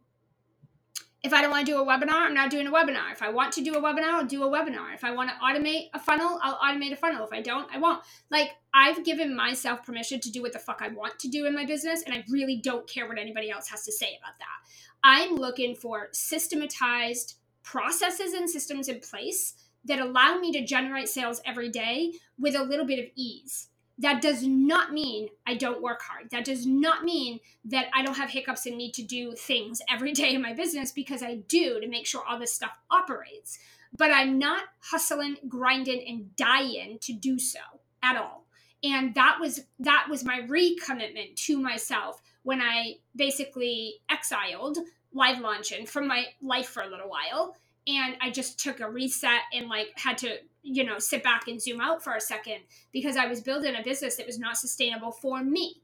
if 1.23 1.33
I 1.33 1.40
don't 1.40 1.53
want 1.53 1.64
to 1.64 1.73
do 1.73 1.81
a 1.81 1.87
webinar, 1.87 2.27
I'm 2.27 2.35
not 2.35 2.51
doing 2.51 2.66
a 2.66 2.71
webinar. 2.71 3.12
If 3.12 3.23
I 3.23 3.31
want 3.31 3.53
to 3.53 3.62
do 3.62 3.75
a 3.75 3.81
webinar, 3.81 4.11
I'll 4.11 4.27
do 4.27 4.42
a 4.42 4.51
webinar. 4.51 4.92
If 4.92 5.05
I 5.05 5.12
want 5.12 5.31
to 5.31 5.37
automate 5.37 5.88
a 5.95 6.01
funnel, 6.01 6.38
I'll 6.42 6.57
automate 6.57 6.92
a 6.92 6.97
funnel. 6.97 7.25
If 7.25 7.33
I 7.33 7.40
don't, 7.40 7.73
I 7.73 7.79
won't. 7.79 8.03
Like, 8.29 8.51
I've 8.75 9.05
given 9.05 9.35
myself 9.35 9.87
permission 9.87 10.18
to 10.18 10.33
do 10.33 10.42
what 10.42 10.53
the 10.53 10.59
fuck 10.59 10.83
I 10.83 10.88
want 10.88 11.21
to 11.21 11.29
do 11.29 11.47
in 11.47 11.55
my 11.55 11.64
business, 11.64 12.03
and 12.03 12.12
I 12.12 12.25
really 12.29 12.57
don't 12.57 12.88
care 12.88 13.07
what 13.07 13.18
anybody 13.18 13.53
else 13.53 13.68
has 13.68 13.85
to 13.85 13.92
say 13.92 14.18
about 14.21 14.37
that. 14.40 14.68
I'm 15.05 15.37
looking 15.37 15.77
for 15.77 16.09
systematized 16.11 17.37
processes 17.62 18.33
and 18.33 18.51
systems 18.51 18.88
in 18.88 18.99
place 18.99 19.55
that 19.85 19.99
allow 19.99 20.38
me 20.38 20.53
to 20.53 20.64
generate 20.64 21.09
sales 21.09 21.40
every 21.45 21.68
day 21.68 22.12
with 22.38 22.55
a 22.55 22.62
little 22.62 22.87
bit 22.87 22.99
of 22.99 23.11
ease. 23.14 23.68
That 23.99 24.23
does 24.23 24.42
not 24.42 24.92
mean 24.92 25.29
I 25.47 25.55
don't 25.55 25.83
work 25.83 26.03
hard. 26.03 26.31
That 26.31 26.45
does 26.45 26.66
not 26.66 27.05
mean 27.05 27.40
that 27.66 27.87
I 27.95 28.03
don't 28.03 28.16
have 28.16 28.31
hiccups 28.31 28.66
and 28.66 28.77
need 28.77 28.95
to 28.95 29.03
do 29.03 29.35
things 29.35 29.81
every 29.88 30.12
day 30.12 30.35
in 30.35 30.42
my 30.42 30.55
business 30.55 30.92
because 30.92 31.23
I 31.23 31.37
do 31.49 31.81
to 31.81 31.88
make 31.88 32.07
sure 32.07 32.23
all 32.27 32.38
this 32.38 32.53
stuff 32.53 32.73
operates. 32.90 33.59
But 33.97 34.11
I'm 34.11 34.38
not 34.38 34.64
hustling, 34.81 35.37
grinding, 35.49 36.03
and 36.09 36.35
dying 36.37 36.99
to 37.03 37.12
do 37.12 37.38
so 37.38 37.61
at 38.03 38.16
all. 38.16 38.47
And 38.83 39.14
that 39.14 39.38
was 39.40 39.61
that 39.79 40.07
was 40.11 40.25
my 40.25 40.40
recommitment 40.40 41.37
to 41.47 41.61
myself 41.61 42.21
when 42.42 42.61
I 42.61 42.97
basically 43.14 44.01
exiled 44.11 44.79
live 45.12 45.38
launching 45.38 45.87
from 45.87 46.09
my 46.09 46.27
life 46.40 46.68
for 46.68 46.83
a 46.83 46.88
little 46.88 47.09
while 47.09 47.55
and 47.87 48.16
I 48.21 48.31
just 48.31 48.59
took 48.59 48.81
a 48.81 48.88
reset 48.88 49.40
and 49.53 49.68
like 49.68 49.88
had 49.97 50.18
to 50.18 50.37
you 50.62 50.85
know 50.85 50.99
sit 50.99 51.23
back 51.23 51.49
and 51.49 51.61
zoom 51.61 51.81
out 51.81 52.03
for 52.03 52.14
a 52.14 52.21
second 52.21 52.59
because 52.92 53.16
I 53.16 53.27
was 53.27 53.40
building 53.40 53.75
a 53.75 53.83
business 53.83 54.16
that 54.16 54.27
was 54.27 54.38
not 54.38 54.57
sustainable 54.57 55.12
for 55.12 55.42
me. 55.42 55.83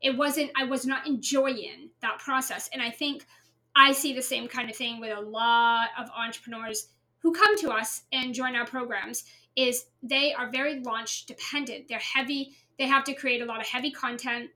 It 0.00 0.16
wasn't 0.16 0.50
I 0.56 0.64
was 0.64 0.86
not 0.86 1.06
enjoying 1.06 1.90
that 2.02 2.18
process 2.18 2.68
and 2.72 2.82
I 2.82 2.90
think 2.90 3.26
I 3.74 3.92
see 3.92 4.14
the 4.14 4.22
same 4.22 4.48
kind 4.48 4.70
of 4.70 4.76
thing 4.76 5.00
with 5.00 5.16
a 5.16 5.20
lot 5.20 5.88
of 5.98 6.08
entrepreneurs 6.16 6.88
who 7.20 7.32
come 7.32 7.58
to 7.58 7.70
us 7.70 8.02
and 8.12 8.34
join 8.34 8.56
our 8.56 8.66
programs 8.66 9.24
is 9.54 9.86
they 10.02 10.32
are 10.32 10.50
very 10.50 10.80
launch 10.80 11.26
dependent. 11.26 11.88
They're 11.88 11.98
heavy, 11.98 12.52
they 12.78 12.86
have 12.86 13.04
to 13.04 13.14
create 13.14 13.42
a 13.42 13.46
lot 13.46 13.60
of 13.60 13.66
heavy 13.66 13.90
content. 13.90 14.50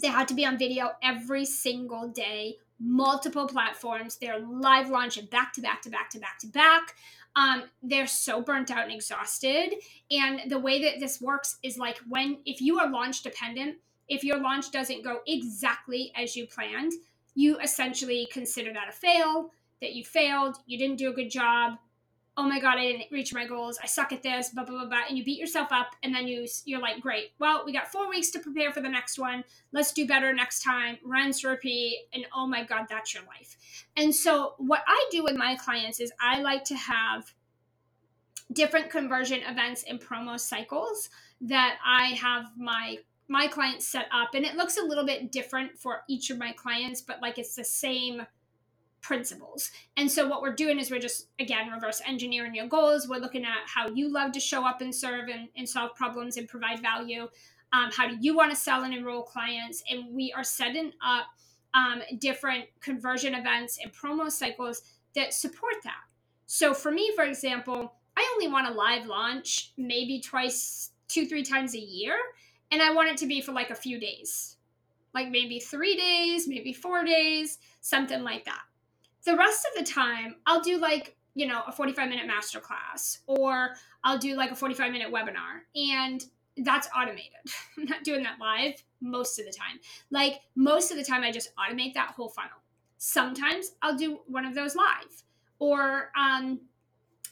They 0.00 0.08
have 0.08 0.26
to 0.28 0.34
be 0.34 0.46
on 0.46 0.58
video 0.58 0.90
every 1.02 1.44
single 1.44 2.08
day 2.08 2.56
multiple 2.80 3.46
platforms. 3.46 4.16
They're 4.16 4.40
live 4.40 4.88
launching 4.88 5.26
back 5.26 5.52
to 5.54 5.60
back 5.60 5.82
to 5.82 5.90
back 5.90 6.10
to 6.10 6.18
back 6.18 6.38
to 6.40 6.46
back. 6.46 6.94
Um, 7.36 7.64
they're 7.82 8.06
so 8.06 8.42
burnt 8.42 8.70
out 8.70 8.84
and 8.84 8.92
exhausted. 8.92 9.74
And 10.10 10.50
the 10.50 10.58
way 10.58 10.82
that 10.82 10.98
this 10.98 11.20
works 11.20 11.58
is 11.62 11.78
like 11.78 11.98
when, 12.08 12.38
if 12.44 12.60
you 12.60 12.78
are 12.78 12.90
launch 12.90 13.22
dependent, 13.22 13.76
if 14.08 14.24
your 14.24 14.40
launch 14.40 14.72
doesn't 14.72 15.04
go 15.04 15.20
exactly 15.26 16.12
as 16.16 16.34
you 16.34 16.46
planned, 16.46 16.92
you 17.34 17.58
essentially 17.60 18.26
consider 18.32 18.72
that 18.72 18.88
a 18.88 18.92
fail, 18.92 19.50
that 19.80 19.92
you 19.94 20.04
failed, 20.04 20.56
you 20.66 20.76
didn't 20.76 20.98
do 20.98 21.10
a 21.10 21.14
good 21.14 21.30
job, 21.30 21.78
oh 22.36 22.48
my 22.48 22.60
god, 22.60 22.78
I 22.78 22.92
didn't 22.92 23.10
reach 23.10 23.34
my 23.34 23.46
goals. 23.46 23.78
I 23.82 23.86
suck 23.86 24.12
at 24.12 24.22
this, 24.22 24.50
blah 24.50 24.64
blah 24.64 24.78
blah 24.78 24.88
blah, 24.88 25.02
and 25.08 25.18
you 25.18 25.24
beat 25.24 25.38
yourself 25.38 25.68
up, 25.70 25.94
and 26.02 26.14
then 26.14 26.26
you 26.26 26.46
you're 26.64 26.80
like, 26.80 27.00
great. 27.00 27.32
Well, 27.38 27.64
we 27.66 27.72
got 27.72 27.90
four 27.90 28.08
weeks 28.08 28.30
to 28.30 28.38
prepare 28.38 28.72
for 28.72 28.80
the 28.80 28.88
next 28.88 29.18
one. 29.18 29.44
Let's 29.72 29.92
do 29.92 30.06
better 30.06 30.32
next 30.32 30.62
time. 30.62 30.98
Rinse, 31.04 31.44
repeat, 31.44 31.98
and 32.12 32.24
oh 32.34 32.46
my 32.46 32.64
god, 32.64 32.86
that's 32.88 33.14
your 33.14 33.24
life. 33.24 33.56
And 33.96 34.14
so, 34.14 34.54
what 34.58 34.82
I 34.86 35.08
do 35.10 35.24
with 35.24 35.36
my 35.36 35.56
clients 35.56 36.00
is 36.00 36.12
I 36.20 36.40
like 36.40 36.64
to 36.64 36.76
have 36.76 37.34
different 38.52 38.90
conversion 38.90 39.40
events 39.46 39.84
and 39.88 40.00
promo 40.00 40.38
cycles 40.38 41.08
that 41.40 41.78
I 41.84 42.08
have 42.14 42.46
my 42.56 42.98
my 43.28 43.46
clients 43.46 43.86
set 43.86 44.06
up, 44.12 44.34
and 44.34 44.44
it 44.44 44.56
looks 44.56 44.76
a 44.76 44.82
little 44.82 45.04
bit 45.04 45.30
different 45.30 45.78
for 45.78 46.02
each 46.08 46.30
of 46.30 46.38
my 46.38 46.52
clients, 46.52 47.00
but 47.00 47.22
like 47.22 47.38
it's 47.38 47.54
the 47.54 47.64
same 47.64 48.22
principles. 49.00 49.70
And 49.96 50.10
so 50.10 50.28
what 50.28 50.42
we're 50.42 50.54
doing 50.54 50.78
is 50.78 50.90
we're 50.90 51.00
just 51.00 51.28
again 51.38 51.70
reverse 51.70 52.00
engineering 52.06 52.54
your 52.54 52.66
goals. 52.68 53.08
We're 53.08 53.20
looking 53.20 53.44
at 53.44 53.66
how 53.66 53.88
you 53.88 54.12
love 54.12 54.32
to 54.32 54.40
show 54.40 54.66
up 54.66 54.80
and 54.80 54.94
serve 54.94 55.28
and, 55.28 55.48
and 55.56 55.68
solve 55.68 55.94
problems 55.94 56.36
and 56.36 56.48
provide 56.48 56.80
value. 56.80 57.28
Um, 57.72 57.90
how 57.92 58.08
do 58.08 58.16
you 58.20 58.36
want 58.36 58.50
to 58.50 58.56
sell 58.56 58.82
and 58.82 58.92
enroll 58.92 59.22
clients? 59.22 59.82
And 59.90 60.14
we 60.14 60.32
are 60.32 60.44
setting 60.44 60.92
up 61.04 61.26
um, 61.72 62.02
different 62.18 62.64
conversion 62.80 63.34
events 63.34 63.78
and 63.82 63.92
promo 63.92 64.30
cycles 64.30 64.82
that 65.14 65.32
support 65.32 65.74
that. 65.84 66.02
So 66.46 66.74
for 66.74 66.90
me, 66.90 67.12
for 67.14 67.24
example, 67.24 67.94
I 68.16 68.28
only 68.34 68.48
want 68.48 68.68
a 68.68 68.72
live 68.72 69.06
launch 69.06 69.72
maybe 69.76 70.20
twice, 70.20 70.90
two, 71.06 71.26
three 71.26 71.44
times 71.44 71.74
a 71.74 71.80
year. 71.80 72.16
And 72.72 72.82
I 72.82 72.92
want 72.92 73.08
it 73.08 73.16
to 73.18 73.26
be 73.26 73.40
for 73.40 73.52
like 73.52 73.70
a 73.70 73.74
few 73.74 73.98
days, 74.00 74.56
like 75.14 75.30
maybe 75.30 75.58
three 75.60 75.96
days, 75.96 76.46
maybe 76.48 76.72
four 76.72 77.04
days, 77.04 77.58
something 77.80 78.22
like 78.22 78.44
that 78.44 78.62
the 79.24 79.36
rest 79.36 79.66
of 79.66 79.84
the 79.84 79.90
time 79.90 80.36
i'll 80.46 80.60
do 80.60 80.78
like 80.78 81.16
you 81.34 81.46
know 81.46 81.62
a 81.66 81.72
45 81.72 82.08
minute 82.08 82.28
masterclass 82.28 83.18
or 83.26 83.70
i'll 84.04 84.18
do 84.18 84.36
like 84.36 84.50
a 84.50 84.56
45 84.56 84.92
minute 84.92 85.12
webinar 85.12 85.62
and 85.74 86.24
that's 86.58 86.88
automated 86.96 87.40
i'm 87.78 87.84
not 87.84 88.04
doing 88.04 88.22
that 88.22 88.38
live 88.40 88.82
most 89.00 89.38
of 89.38 89.46
the 89.46 89.52
time 89.52 89.78
like 90.10 90.40
most 90.54 90.90
of 90.90 90.96
the 90.96 91.04
time 91.04 91.22
i 91.22 91.30
just 91.30 91.50
automate 91.56 91.94
that 91.94 92.12
whole 92.16 92.28
funnel 92.28 92.58
sometimes 92.98 93.72
i'll 93.82 93.96
do 93.96 94.20
one 94.26 94.44
of 94.44 94.54
those 94.54 94.74
live 94.74 95.22
or 95.60 96.10
um, 96.18 96.60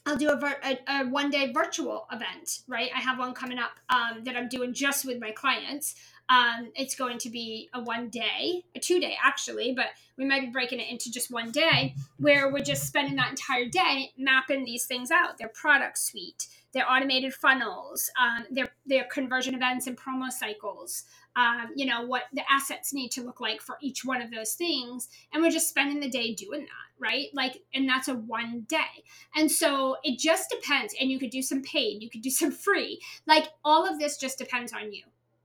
I'll 0.07 0.17
do 0.17 0.31
a, 0.31 0.39
a, 0.39 0.79
a, 0.89 1.05
one 1.07 1.29
day 1.29 1.53
virtual 1.53 2.07
event, 2.13 2.61
right? 2.67 2.91
I 2.95 3.01
have 3.01 3.19
one 3.19 3.35
coming 3.35 3.59
up 3.59 3.73
um, 3.91 4.25
that 4.25 4.37
I'm 4.37 4.49
doing 4.49 4.73
just 4.73 5.05
with 5.05 5.21
my 5.21 5.33
clients. 5.33 5.97
Um, 6.29 6.71
it's 6.75 6.95
going 6.95 7.19
to 7.19 7.31
be 7.31 7.71
a 7.73 7.81
one 7.81 8.09
day, 8.09 8.65
a 8.75 8.81
two 8.81 9.01
day 9.01 9.17
actually, 9.23 9.73
but 9.75 9.87
we 10.17 10.25
might 10.25 10.41
be 10.41 10.49
breaking 10.49 10.81
it 10.81 10.91
into 10.91 11.11
just 11.11 11.31
one 11.31 11.51
day 11.51 11.95
where 12.19 12.53
we're 12.53 12.59
just 12.59 12.87
spending 12.87 13.17
that 13.17 13.31
entire 13.31 13.67
day 13.67 14.13
mapping 14.19 14.65
these 14.65 14.85
things 14.85 15.11
out. 15.11 15.39
Their 15.39 15.49
product 15.49 15.99
suite, 15.99 16.49
their 16.73 16.91
automated 16.91 17.33
funnels, 17.33 18.11
um, 18.21 18.45
their, 18.51 18.69
their 18.85 19.05
conversion 19.05 19.55
events 19.55 19.87
and 19.87 19.97
promo 19.97 20.31
cycles. 20.31 21.05
Um, 21.37 21.69
you 21.77 21.87
know 21.87 22.05
what 22.05 22.25
the 22.33 22.43
assets 22.51 22.93
need 22.93 23.11
to 23.13 23.23
look 23.23 23.41
like 23.41 23.61
for 23.63 23.77
each 23.81 24.05
one 24.05 24.21
of 24.21 24.31
those 24.31 24.55
things. 24.55 25.09
And 25.33 25.43
we're 25.43 25.51
just 25.51 25.69
spending 25.69 26.01
the 26.01 26.11
day 26.11 26.35
doing 26.35 26.61
that 26.61 26.89
right? 27.01 27.29
Like 27.33 27.63
and 27.75 27.89
that's 27.89 28.09
a 28.09 28.15
one 28.15 28.67
day. 28.69 29.05
And 29.37 29.51
so 29.51 29.97
it 30.03 30.19
just 30.19 30.51
depends 30.51 30.95
and 31.01 31.11
you 31.11 31.19
could 31.19 31.31
do 31.31 31.43
some 31.43 31.63
paid 31.63 32.03
you 32.03 32.11
could 32.11 32.23
do 32.23 32.31
some 32.31 32.51
free. 32.51 33.01
Like 33.27 33.49
all 33.65 33.89
of 33.89 33.99
this 33.99 34.17
just 34.17 34.39
depends 34.39 34.73
on 34.73 34.93
you 34.93 35.05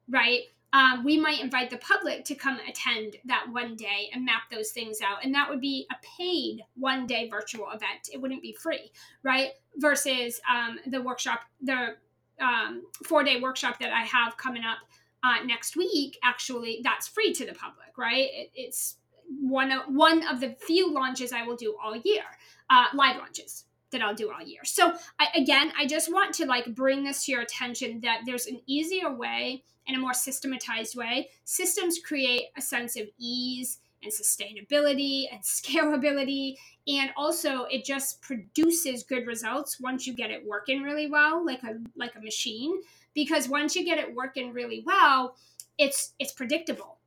right 0.10 0.42
um, 0.74 1.04
we 1.04 1.18
might 1.18 1.40
invite 1.40 1.70
the 1.70 1.78
public 1.78 2.26
to 2.26 2.36
come 2.36 2.60
attend 2.68 3.18
that 3.26 3.46
one 3.52 3.76
day 3.76 4.10
and 4.12 4.26
map 4.26 4.44
those 4.52 4.72
things 4.72 5.00
out. 5.02 5.24
And 5.24 5.34
that 5.36 5.48
would 5.48 5.62
be 5.62 5.88
a 5.92 5.96
paid 6.18 6.64
one 6.76 7.06
day 7.06 7.30
virtual 7.30 7.68
event. 7.68 8.10
It 8.12 8.20
wouldn't 8.20 8.42
be 8.42 8.54
free, 8.54 8.92
right? 9.22 9.52
Versus 9.78 10.42
um, 10.52 10.80
the 10.88 11.02
workshop, 11.02 11.42
the 11.62 11.96
um, 12.42 12.84
four 13.06 13.24
day 13.24 13.40
workshop 13.40 13.80
that 13.80 13.94
I 13.94 14.02
have 14.02 14.36
coming 14.38 14.64
up 14.64 14.80
uh, 15.24 15.46
next 15.46 15.78
week, 15.78 16.18
actually, 16.24 16.82
that's 16.84 17.08
free 17.08 17.34
to 17.34 17.46
the 17.46 17.54
public, 17.54 17.98
right? 17.98 18.30
It, 18.34 18.52
it's 18.56 18.98
one 19.40 19.72
of 19.72 19.84
one 19.88 20.28
of 20.28 20.42
the 20.42 20.56
few 20.60 20.92
launches 20.92 21.32
I 21.32 21.44
will 21.44 21.56
do 21.56 21.76
all 21.82 21.96
year, 21.96 22.24
uh, 22.70 22.86
live 22.94 23.18
launches 23.18 23.66
that 23.92 24.02
I'll 24.02 24.16
do 24.16 24.32
all 24.32 24.42
year. 24.42 24.62
So 24.66 24.94
I, 25.20 25.28
again, 25.36 25.72
I 25.78 25.86
just 25.86 26.12
want 26.12 26.34
to 26.36 26.46
like 26.48 26.74
bring 26.74 27.04
this 27.04 27.26
to 27.26 27.32
your 27.32 27.42
attention 27.42 28.02
that 28.02 28.22
there's 28.26 28.48
an 28.48 28.60
easier 28.66 29.14
way 29.16 29.64
and 29.88 29.98
a 29.98 30.00
more 30.00 30.14
systematized 30.14 30.96
way. 30.96 31.30
Systems 31.44 32.00
create 32.00 32.46
a 32.58 32.62
sense 32.62 32.96
of 32.96 33.08
ease 33.18 33.80
and 34.04 34.12
sustainability 34.12 35.26
and 35.32 35.42
scalability 35.44 36.56
and 36.88 37.12
also 37.16 37.64
it 37.66 37.86
just 37.86 38.22
produces 38.22 39.04
good 39.04 39.26
results 39.26 39.80
once 39.80 40.06
you 40.06 40.14
get 40.14 40.30
it 40.30 40.46
working 40.46 40.82
really 40.84 41.10
well 41.10 41.46
like 41.46 41.64
a 41.64 41.80
like 41.96 42.16
a 42.16 42.20
machine 42.20 42.82
because 43.14 43.48
once 43.48 43.76
you 43.76 43.86
get 43.86 43.98
it 43.98 44.14
working 44.14 44.52
really 44.52 44.84
well 44.86 45.36
it's 45.78 46.14
it's 46.20 46.34
predictable 46.34 46.98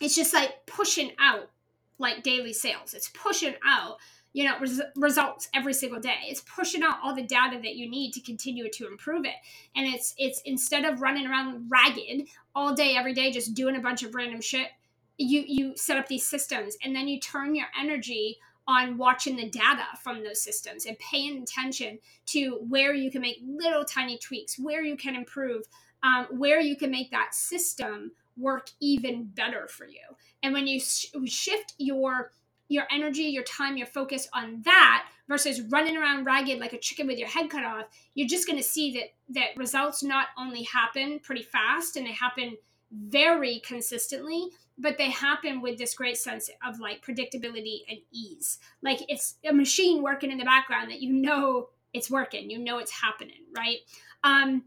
it's 0.00 0.14
just 0.14 0.34
like 0.34 0.66
pushing 0.66 1.12
out 1.18 1.50
like 1.98 2.22
daily 2.22 2.52
sales 2.52 2.92
it's 2.92 3.08
pushing 3.08 3.54
out 3.66 3.96
you 4.32 4.44
know 4.44 4.58
res- 4.60 4.80
results 4.96 5.48
every 5.54 5.74
single 5.74 6.00
day. 6.00 6.18
It's 6.24 6.40
pushing 6.40 6.82
out 6.82 6.98
all 7.02 7.14
the 7.14 7.22
data 7.22 7.58
that 7.62 7.76
you 7.76 7.88
need 7.88 8.12
to 8.12 8.20
continue 8.20 8.70
to 8.70 8.86
improve 8.86 9.24
it. 9.24 9.34
And 9.76 9.86
it's 9.86 10.14
it's 10.18 10.40
instead 10.44 10.84
of 10.84 11.02
running 11.02 11.26
around 11.26 11.70
ragged 11.70 12.28
all 12.54 12.74
day 12.74 12.96
every 12.96 13.14
day 13.14 13.30
just 13.30 13.54
doing 13.54 13.76
a 13.76 13.80
bunch 13.80 14.02
of 14.02 14.14
random 14.14 14.40
shit 14.40 14.68
you 15.18 15.44
you 15.46 15.76
set 15.76 15.96
up 15.96 16.08
these 16.08 16.26
systems 16.26 16.76
and 16.84 16.94
then 16.94 17.08
you 17.08 17.20
turn 17.20 17.54
your 17.54 17.66
energy 17.78 18.38
on 18.66 18.96
watching 18.96 19.36
the 19.36 19.48
data 19.48 19.84
from 20.02 20.22
those 20.22 20.40
systems 20.40 20.86
and 20.86 20.96
paying 20.98 21.42
attention 21.42 21.98
to 22.26 22.60
where 22.68 22.94
you 22.94 23.10
can 23.10 23.20
make 23.20 23.38
little 23.44 23.84
tiny 23.84 24.18
tweaks 24.18 24.58
where 24.58 24.82
you 24.82 24.96
can 24.96 25.16
improve 25.16 25.64
um, 26.02 26.26
where 26.30 26.60
you 26.60 26.76
can 26.76 26.90
make 26.90 27.10
that 27.10 27.34
system 27.34 28.12
work 28.36 28.70
even 28.80 29.24
better 29.24 29.68
for 29.68 29.86
you. 29.86 30.00
And 30.42 30.52
when 30.52 30.66
you 30.66 30.80
sh- 30.80 31.06
shift 31.26 31.74
your 31.78 32.32
your 32.72 32.86
energy, 32.90 33.22
your 33.22 33.44
time, 33.44 33.76
your 33.76 33.86
focus 33.86 34.28
on 34.32 34.62
that 34.62 35.06
versus 35.28 35.60
running 35.62 35.96
around 35.96 36.24
ragged 36.24 36.58
like 36.58 36.72
a 36.72 36.78
chicken 36.78 37.06
with 37.06 37.18
your 37.18 37.28
head 37.28 37.50
cut 37.50 37.64
off, 37.64 37.86
you're 38.14 38.28
just 38.28 38.46
going 38.46 38.58
to 38.58 38.64
see 38.64 38.92
that 38.92 39.12
that 39.30 39.56
results 39.56 40.02
not 40.02 40.28
only 40.38 40.62
happen 40.62 41.18
pretty 41.20 41.42
fast 41.42 41.96
and 41.96 42.06
they 42.06 42.12
happen 42.12 42.56
very 42.90 43.60
consistently, 43.60 44.48
but 44.78 44.98
they 44.98 45.10
happen 45.10 45.60
with 45.60 45.78
this 45.78 45.94
great 45.94 46.16
sense 46.16 46.50
of 46.66 46.80
like 46.80 47.04
predictability 47.04 47.80
and 47.88 47.98
ease. 48.10 48.58
Like 48.82 49.00
it's 49.08 49.36
a 49.48 49.52
machine 49.52 50.02
working 50.02 50.30
in 50.30 50.38
the 50.38 50.44
background 50.44 50.90
that 50.90 51.00
you 51.00 51.12
know 51.12 51.68
it's 51.94 52.10
working, 52.10 52.50
you 52.50 52.58
know 52.58 52.78
it's 52.78 52.92
happening, 52.92 53.44
right? 53.56 53.78
Um, 54.24 54.64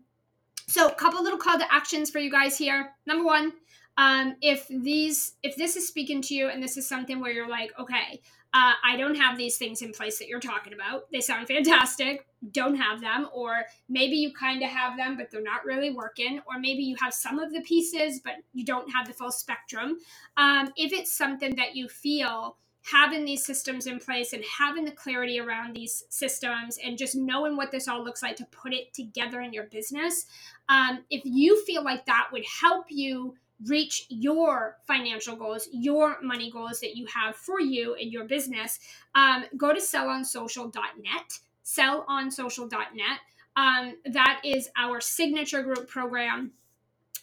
so, 0.68 0.88
a 0.88 0.96
couple 0.96 1.22
little 1.24 1.38
call 1.38 1.60
to 1.60 1.74
actions 1.74 2.10
for 2.10 2.20
you 2.20 2.32
guys 2.32 2.58
here. 2.58 2.94
Number 3.06 3.24
one, 3.24 3.54
um, 3.98 4.36
if 4.42 4.68
these 4.68 5.34
if 5.44 5.56
this 5.56 5.76
is 5.76 5.88
speaking 5.88 6.22
to 6.22 6.34
you 6.34 6.50
and 6.50 6.62
this 6.62 6.78
is 6.78 6.88
something 6.88 7.20
where 7.20 7.32
you're 7.32 7.50
like 7.50 7.72
okay 7.80 8.22
uh, 8.54 8.74
i 8.84 8.96
don't 8.96 9.16
have 9.16 9.38
these 9.38 9.58
things 9.58 9.82
in 9.82 9.92
place 9.92 10.18
that 10.20 10.28
you're 10.28 10.40
talking 10.40 10.74
about. 10.74 11.12
They 11.12 11.22
sound 11.22 11.48
fantastic. 11.56 12.26
Don't 12.52 12.76
have 12.76 13.02
them. 13.02 13.28
Or 13.34 13.66
maybe 13.90 14.16
you 14.16 14.34
kind 14.34 14.62
of 14.64 14.70
have 14.70 14.98
them 14.98 15.18
but 15.18 15.32
they're 15.32 15.42
not 15.42 15.66
really 15.66 15.92
working. 15.92 16.42
Or 16.48 16.60
maybe 16.60 16.84
you 16.84 16.96
have 17.02 17.14
some 17.14 17.40
of 17.40 17.52
the 17.52 17.62
pieces 17.62 18.20
but 18.24 18.36
you 18.54 18.66
don't 18.66 18.90
have 18.92 19.08
the 19.08 19.14
full 19.14 19.32
spectrum. 19.32 19.98
Um, 20.38 20.72
if 20.78 20.94
it's 20.94 21.12
something 21.12 21.56
that 21.56 21.76
you 21.76 21.90
feel 21.90 22.58
having 22.84 23.26
these 23.26 23.44
systems 23.44 23.88
in 23.88 23.98
place 23.98 24.34
and 24.34 24.44
having 24.44 24.86
the 24.86 24.92
clarity 24.92 25.40
around 25.40 25.76
these 25.76 26.04
systems 26.10 26.78
and 26.84 27.00
just 27.00 27.16
knowing 27.16 27.58
what 27.58 27.72
this 27.72 27.88
all 27.88 28.04
looks 28.04 28.22
like 28.22 28.36
to 28.36 28.46
put 28.46 28.74
it 28.74 28.94
together 28.94 29.42
in 29.42 29.52
your 29.52 29.64
business 29.64 30.28
um, 30.70 31.04
if 31.10 31.22
you 31.26 31.60
feel 31.66 31.84
like 31.84 32.06
that 32.06 32.28
would 32.32 32.46
help 32.62 32.86
you 32.90 33.34
reach 33.64 34.06
your 34.10 34.78
financial 34.86 35.36
goals, 35.36 35.68
your 35.72 36.18
money 36.22 36.52
goals 36.52 36.80
that 36.82 36.96
you 36.96 37.06
have 37.08 37.36
for 37.36 37.60
you 37.60 37.94
in 37.96 38.12
your 38.12 38.26
business, 38.26 38.80
um, 39.16 39.46
go 39.58 39.74
to 39.74 39.80
sellonsocial.net, 39.80 41.40
sellonsocial.net. 41.64 43.20
Um, 43.58 43.96
that 44.12 44.42
is 44.44 44.70
our 44.78 45.00
signature 45.00 45.64
group 45.64 45.88
program. 45.88 46.52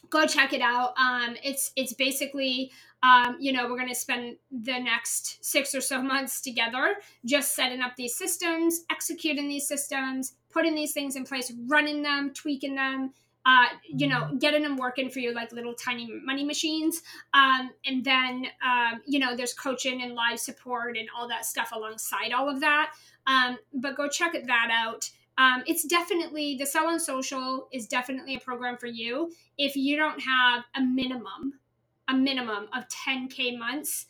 Go 0.09 0.25
check 0.25 0.53
it 0.53 0.61
out. 0.61 0.93
Um, 0.97 1.35
it's 1.43 1.71
it's 1.75 1.93
basically 1.93 2.71
um, 3.03 3.37
you 3.39 3.53
know 3.53 3.69
we're 3.69 3.77
going 3.77 3.89
to 3.89 3.95
spend 3.95 4.37
the 4.51 4.79
next 4.79 5.43
six 5.45 5.75
or 5.75 5.81
so 5.81 6.01
months 6.01 6.41
together 6.41 6.95
just 7.25 7.55
setting 7.55 7.81
up 7.81 7.95
these 7.95 8.15
systems, 8.15 8.81
executing 8.91 9.47
these 9.47 9.67
systems, 9.67 10.33
putting 10.51 10.73
these 10.73 10.93
things 10.93 11.15
in 11.15 11.23
place, 11.23 11.53
running 11.67 12.01
them, 12.01 12.31
tweaking 12.33 12.75
them, 12.75 13.13
uh, 13.45 13.65
you 13.85 14.07
know, 14.07 14.35
getting 14.39 14.63
them 14.63 14.77
working 14.77 15.09
for 15.09 15.19
you 15.19 15.33
like 15.33 15.51
little 15.51 15.73
tiny 15.73 16.09
money 16.23 16.43
machines. 16.45 17.01
Um, 17.33 17.71
and 17.85 18.03
then, 18.03 18.45
um, 18.65 19.01
you 19.05 19.19
know, 19.19 19.35
there's 19.35 19.53
coaching 19.53 20.01
and 20.01 20.13
live 20.13 20.39
support 20.39 20.97
and 20.97 21.07
all 21.17 21.27
that 21.27 21.45
stuff 21.45 21.71
alongside 21.73 22.31
all 22.31 22.49
of 22.49 22.61
that. 22.61 22.93
Um, 23.27 23.57
but 23.73 23.95
go 23.97 24.07
check 24.07 24.33
that 24.33 24.69
out. 24.71 25.09
Um, 25.37 25.63
it's 25.65 25.83
definitely 25.83 26.55
the 26.57 26.65
Sell 26.65 26.87
on 26.87 26.99
Social 26.99 27.67
is 27.71 27.87
definitely 27.87 28.35
a 28.35 28.39
program 28.39 28.77
for 28.77 28.87
you 28.87 29.31
if 29.57 29.75
you 29.75 29.97
don't 29.97 30.19
have 30.21 30.63
a 30.75 30.81
minimum, 30.81 31.59
a 32.07 32.13
minimum 32.13 32.67
of 32.73 32.87
10k 32.87 33.57
months 33.57 34.05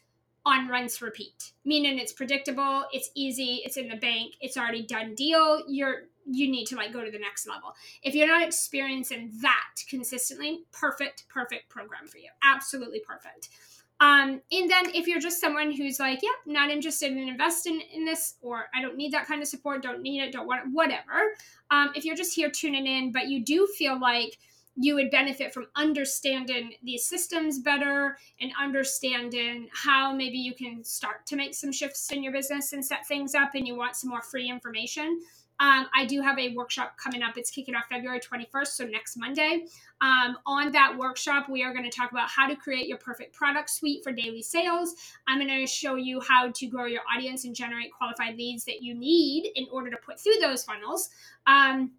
on 0.45 0.67
rinse 0.67 1.01
repeat, 1.01 1.53
meaning 1.63 1.97
it's 1.97 2.11
predictable, 2.11 2.83
it's 2.91 3.09
easy, 3.15 3.61
it's 3.65 3.77
in 3.77 3.87
the 3.87 3.95
bank, 3.95 4.33
it's 4.41 4.57
already 4.57 4.85
done 4.85 5.15
deal. 5.15 5.63
You're 5.69 6.03
you 6.25 6.49
need 6.49 6.65
to 6.65 6.75
like 6.75 6.93
go 6.93 7.03
to 7.03 7.11
the 7.11 7.19
next 7.19 7.47
level. 7.47 7.73
If 8.01 8.15
you're 8.15 8.27
not 8.27 8.41
experiencing 8.41 9.31
that 9.41 9.83
consistently, 9.89 10.65
perfect, 10.71 11.25
perfect 11.29 11.69
program 11.69 12.07
for 12.07 12.17
you. 12.17 12.29
Absolutely 12.43 13.01
perfect. 13.05 13.49
Um, 13.99 14.41
and 14.51 14.69
then 14.69 14.89
if 14.93 15.07
you're 15.07 15.19
just 15.19 15.39
someone 15.39 15.71
who's 15.71 15.99
like, 15.99 16.21
yeah, 16.21 16.29
not 16.45 16.69
interested 16.69 17.11
in 17.11 17.29
investing 17.29 17.81
in 17.93 18.03
this, 18.03 18.35
or 18.41 18.65
I 18.75 18.81
don't 18.81 18.97
need 18.97 19.13
that 19.13 19.27
kind 19.27 19.41
of 19.41 19.47
support, 19.47 19.81
don't 19.81 20.01
need 20.01 20.21
it, 20.21 20.33
don't 20.33 20.47
want 20.47 20.65
it, 20.65 20.71
whatever. 20.73 21.35
Um, 21.71 21.91
if 21.95 22.03
you're 22.03 22.15
just 22.15 22.35
here 22.35 22.49
tuning 22.49 22.85
in, 22.85 23.11
but 23.11 23.29
you 23.29 23.45
do 23.45 23.67
feel 23.77 23.97
like 23.99 24.37
you 24.75 24.95
would 24.95 25.11
benefit 25.11 25.53
from 25.53 25.67
understanding 25.75 26.73
these 26.83 27.05
systems 27.05 27.59
better 27.59 28.17
and 28.41 28.51
understanding 28.59 29.69
how 29.71 30.11
maybe 30.13 30.37
you 30.37 30.53
can 30.53 30.83
start 30.83 31.25
to 31.27 31.35
make 31.35 31.53
some 31.53 31.71
shifts 31.71 32.11
in 32.11 32.23
your 32.23 32.33
business 32.33 32.73
and 32.73 32.83
set 32.83 33.07
things 33.07 33.35
up 33.35 33.51
and 33.53 33.67
you 33.67 33.75
want 33.75 33.95
some 33.95 34.09
more 34.09 34.21
free 34.21 34.49
information 34.49 35.21
um, 35.63 35.87
I 35.95 36.05
do 36.05 36.19
have 36.19 36.37
a 36.37 36.53
workshop 36.53 36.97
coming 36.97 37.23
up. 37.23 37.37
It's 37.37 37.49
kicking 37.49 37.73
off 37.73 37.85
February 37.89 38.19
21st, 38.19 38.67
so 38.67 38.83
next 38.83 39.15
Monday. 39.15 39.65
Um, 40.01 40.37
on 40.45 40.73
that 40.73 40.93
workshop, 40.97 41.47
we 41.47 41.63
are 41.63 41.71
going 41.71 41.89
to 41.89 41.97
talk 41.97 42.11
about 42.11 42.27
how 42.29 42.49
to 42.49 42.55
create 42.57 42.89
your 42.89 42.97
perfect 42.97 43.33
product 43.33 43.69
suite 43.69 44.03
for 44.03 44.11
daily 44.11 44.41
sales. 44.41 44.93
I'm 45.25 45.39
going 45.39 45.61
to 45.61 45.65
show 45.65 45.95
you 45.95 46.19
how 46.19 46.51
to 46.51 46.67
grow 46.67 46.83
your 46.83 47.03
audience 47.15 47.45
and 47.45 47.55
generate 47.55 47.93
qualified 47.93 48.35
leads 48.35 48.65
that 48.65 48.81
you 48.81 48.93
need 48.93 49.53
in 49.55 49.65
order 49.71 49.89
to 49.89 49.95
put 50.05 50.19
through 50.19 50.35
those 50.41 50.65
funnels. 50.65 51.09
Um, 51.47 51.91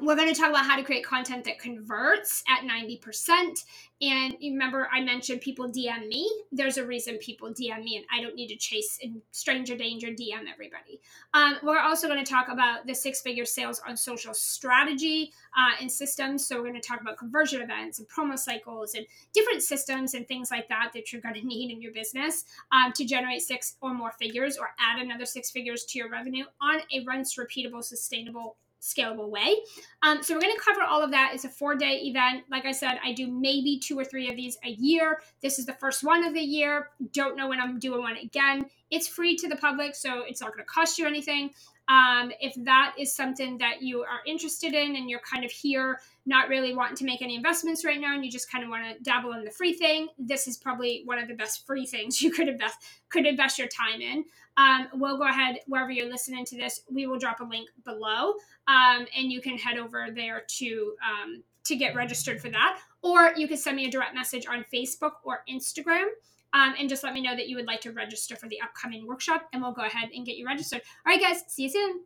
we're 0.00 0.16
going 0.16 0.32
to 0.32 0.38
talk 0.38 0.50
about 0.50 0.66
how 0.66 0.76
to 0.76 0.82
create 0.82 1.04
content 1.04 1.44
that 1.44 1.58
converts 1.58 2.42
at 2.48 2.68
90%. 2.68 3.64
And 4.02 4.36
remember, 4.40 4.88
I 4.92 5.00
mentioned 5.00 5.40
people 5.40 5.68
DM 5.68 6.08
me. 6.08 6.28
There's 6.50 6.78
a 6.78 6.84
reason 6.84 7.16
people 7.18 7.50
DM 7.50 7.84
me, 7.84 7.96
and 7.96 8.04
I 8.12 8.20
don't 8.20 8.34
need 8.34 8.48
to 8.48 8.56
chase 8.56 8.98
in 9.00 9.22
stranger 9.30 9.76
danger 9.76 10.08
DM 10.08 10.44
everybody. 10.52 11.00
Um, 11.32 11.56
we're 11.62 11.78
also 11.78 12.08
going 12.08 12.22
to 12.22 12.30
talk 12.30 12.48
about 12.48 12.86
the 12.86 12.94
six 12.94 13.20
figure 13.20 13.44
sales 13.44 13.80
on 13.86 13.96
social 13.96 14.34
strategy 14.34 15.32
uh, 15.56 15.80
and 15.80 15.90
systems. 15.90 16.46
So, 16.46 16.56
we're 16.56 16.68
going 16.68 16.80
to 16.80 16.86
talk 16.86 17.00
about 17.00 17.16
conversion 17.16 17.62
events 17.62 18.00
and 18.00 18.08
promo 18.08 18.36
cycles 18.36 18.94
and 18.94 19.06
different 19.32 19.62
systems 19.62 20.14
and 20.14 20.26
things 20.26 20.50
like 20.50 20.68
that 20.68 20.90
that 20.94 21.12
you're 21.12 21.22
going 21.22 21.34
to 21.40 21.46
need 21.46 21.70
in 21.70 21.80
your 21.80 21.92
business 21.92 22.44
um, 22.72 22.92
to 22.94 23.04
generate 23.04 23.42
six 23.42 23.76
or 23.80 23.94
more 23.94 24.12
figures 24.18 24.58
or 24.58 24.70
add 24.80 25.00
another 25.00 25.24
six 25.24 25.50
figures 25.50 25.84
to 25.84 25.98
your 25.98 26.10
revenue 26.10 26.44
on 26.60 26.80
a 26.92 27.04
rinse, 27.06 27.36
repeatable, 27.36 27.82
sustainable 27.82 28.56
scalable 28.84 29.30
way. 29.30 29.56
Um, 30.02 30.22
so 30.22 30.34
we're 30.34 30.42
going 30.42 30.54
to 30.54 30.60
cover 30.60 30.82
all 30.82 31.02
of 31.02 31.10
that. 31.12 31.30
It's 31.32 31.44
a 31.44 31.48
four 31.48 31.74
day 31.74 32.02
event. 32.04 32.44
Like 32.50 32.66
I 32.66 32.72
said, 32.72 32.98
I 33.02 33.12
do 33.12 33.26
maybe 33.26 33.78
two 33.78 33.98
or 33.98 34.04
three 34.04 34.28
of 34.28 34.36
these 34.36 34.58
a 34.62 34.70
year. 34.70 35.22
This 35.40 35.58
is 35.58 35.64
the 35.64 35.72
first 35.74 36.04
one 36.04 36.24
of 36.24 36.34
the 36.34 36.40
year. 36.40 36.90
Don't 37.12 37.36
know 37.36 37.48
when 37.48 37.60
I'm 37.60 37.78
doing 37.78 38.02
one 38.02 38.18
again. 38.18 38.66
It's 38.90 39.08
free 39.08 39.36
to 39.36 39.48
the 39.48 39.56
public, 39.56 39.94
so 39.94 40.22
it's 40.26 40.40
not 40.40 40.52
going 40.52 40.58
to 40.58 40.66
cost 40.66 40.98
you 40.98 41.06
anything. 41.06 41.50
Um, 41.88 42.32
if 42.40 42.54
that 42.64 42.94
is 42.98 43.14
something 43.14 43.58
that 43.58 43.82
you 43.82 44.02
are 44.02 44.20
interested 44.26 44.72
in 44.72 44.96
and 44.96 45.10
you're 45.10 45.20
kind 45.20 45.44
of 45.44 45.50
here 45.50 46.00
not 46.24 46.48
really 46.48 46.74
wanting 46.74 46.96
to 46.96 47.04
make 47.04 47.20
any 47.20 47.36
investments 47.36 47.84
right 47.84 48.00
now 48.00 48.14
and 48.14 48.24
you 48.24 48.30
just 48.30 48.50
kind 48.50 48.64
of 48.64 48.70
want 48.70 48.84
to 48.84 49.02
dabble 49.02 49.32
in 49.32 49.44
the 49.44 49.50
free 49.50 49.74
thing, 49.74 50.08
this 50.18 50.46
is 50.46 50.56
probably 50.56 51.02
one 51.04 51.18
of 51.18 51.28
the 51.28 51.34
best 51.34 51.66
free 51.66 51.84
things 51.84 52.22
you 52.22 52.30
could 52.30 52.48
invest 52.48 52.78
could 53.10 53.26
invest 53.26 53.58
your 53.58 53.68
time 53.68 54.00
in. 54.00 54.24
Um, 54.56 54.88
we'll 54.94 55.18
go 55.18 55.28
ahead 55.28 55.56
wherever 55.66 55.90
you're 55.90 56.10
listening 56.10 56.44
to 56.46 56.56
this. 56.56 56.82
We 56.90 57.06
will 57.06 57.18
drop 57.18 57.40
a 57.40 57.44
link 57.44 57.68
below, 57.84 58.34
um, 58.68 59.06
and 59.16 59.30
you 59.32 59.40
can 59.40 59.58
head 59.58 59.78
over 59.78 60.08
there 60.14 60.44
to 60.58 60.94
um, 61.02 61.42
to 61.64 61.76
get 61.76 61.94
registered 61.94 62.40
for 62.40 62.50
that. 62.50 62.78
Or 63.02 63.32
you 63.36 63.48
can 63.48 63.56
send 63.56 63.76
me 63.76 63.86
a 63.86 63.90
direct 63.90 64.14
message 64.14 64.46
on 64.46 64.64
Facebook 64.72 65.12
or 65.24 65.40
Instagram. 65.50 66.06
Um, 66.52 66.74
and 66.78 66.88
just 66.88 67.02
let 67.02 67.14
me 67.14 67.20
know 67.20 67.34
that 67.34 67.48
you 67.48 67.56
would 67.56 67.66
like 67.66 67.80
to 67.80 67.90
register 67.90 68.36
for 68.36 68.48
the 68.48 68.60
upcoming 68.60 69.08
workshop, 69.08 69.48
and 69.52 69.60
we'll 69.60 69.72
go 69.72 69.82
ahead 69.82 70.10
and 70.14 70.24
get 70.24 70.36
you 70.36 70.46
registered. 70.46 70.82
All 71.04 71.12
right, 71.12 71.20
guys, 71.20 71.42
see 71.48 71.64
you 71.64 71.70
soon. 71.70 72.00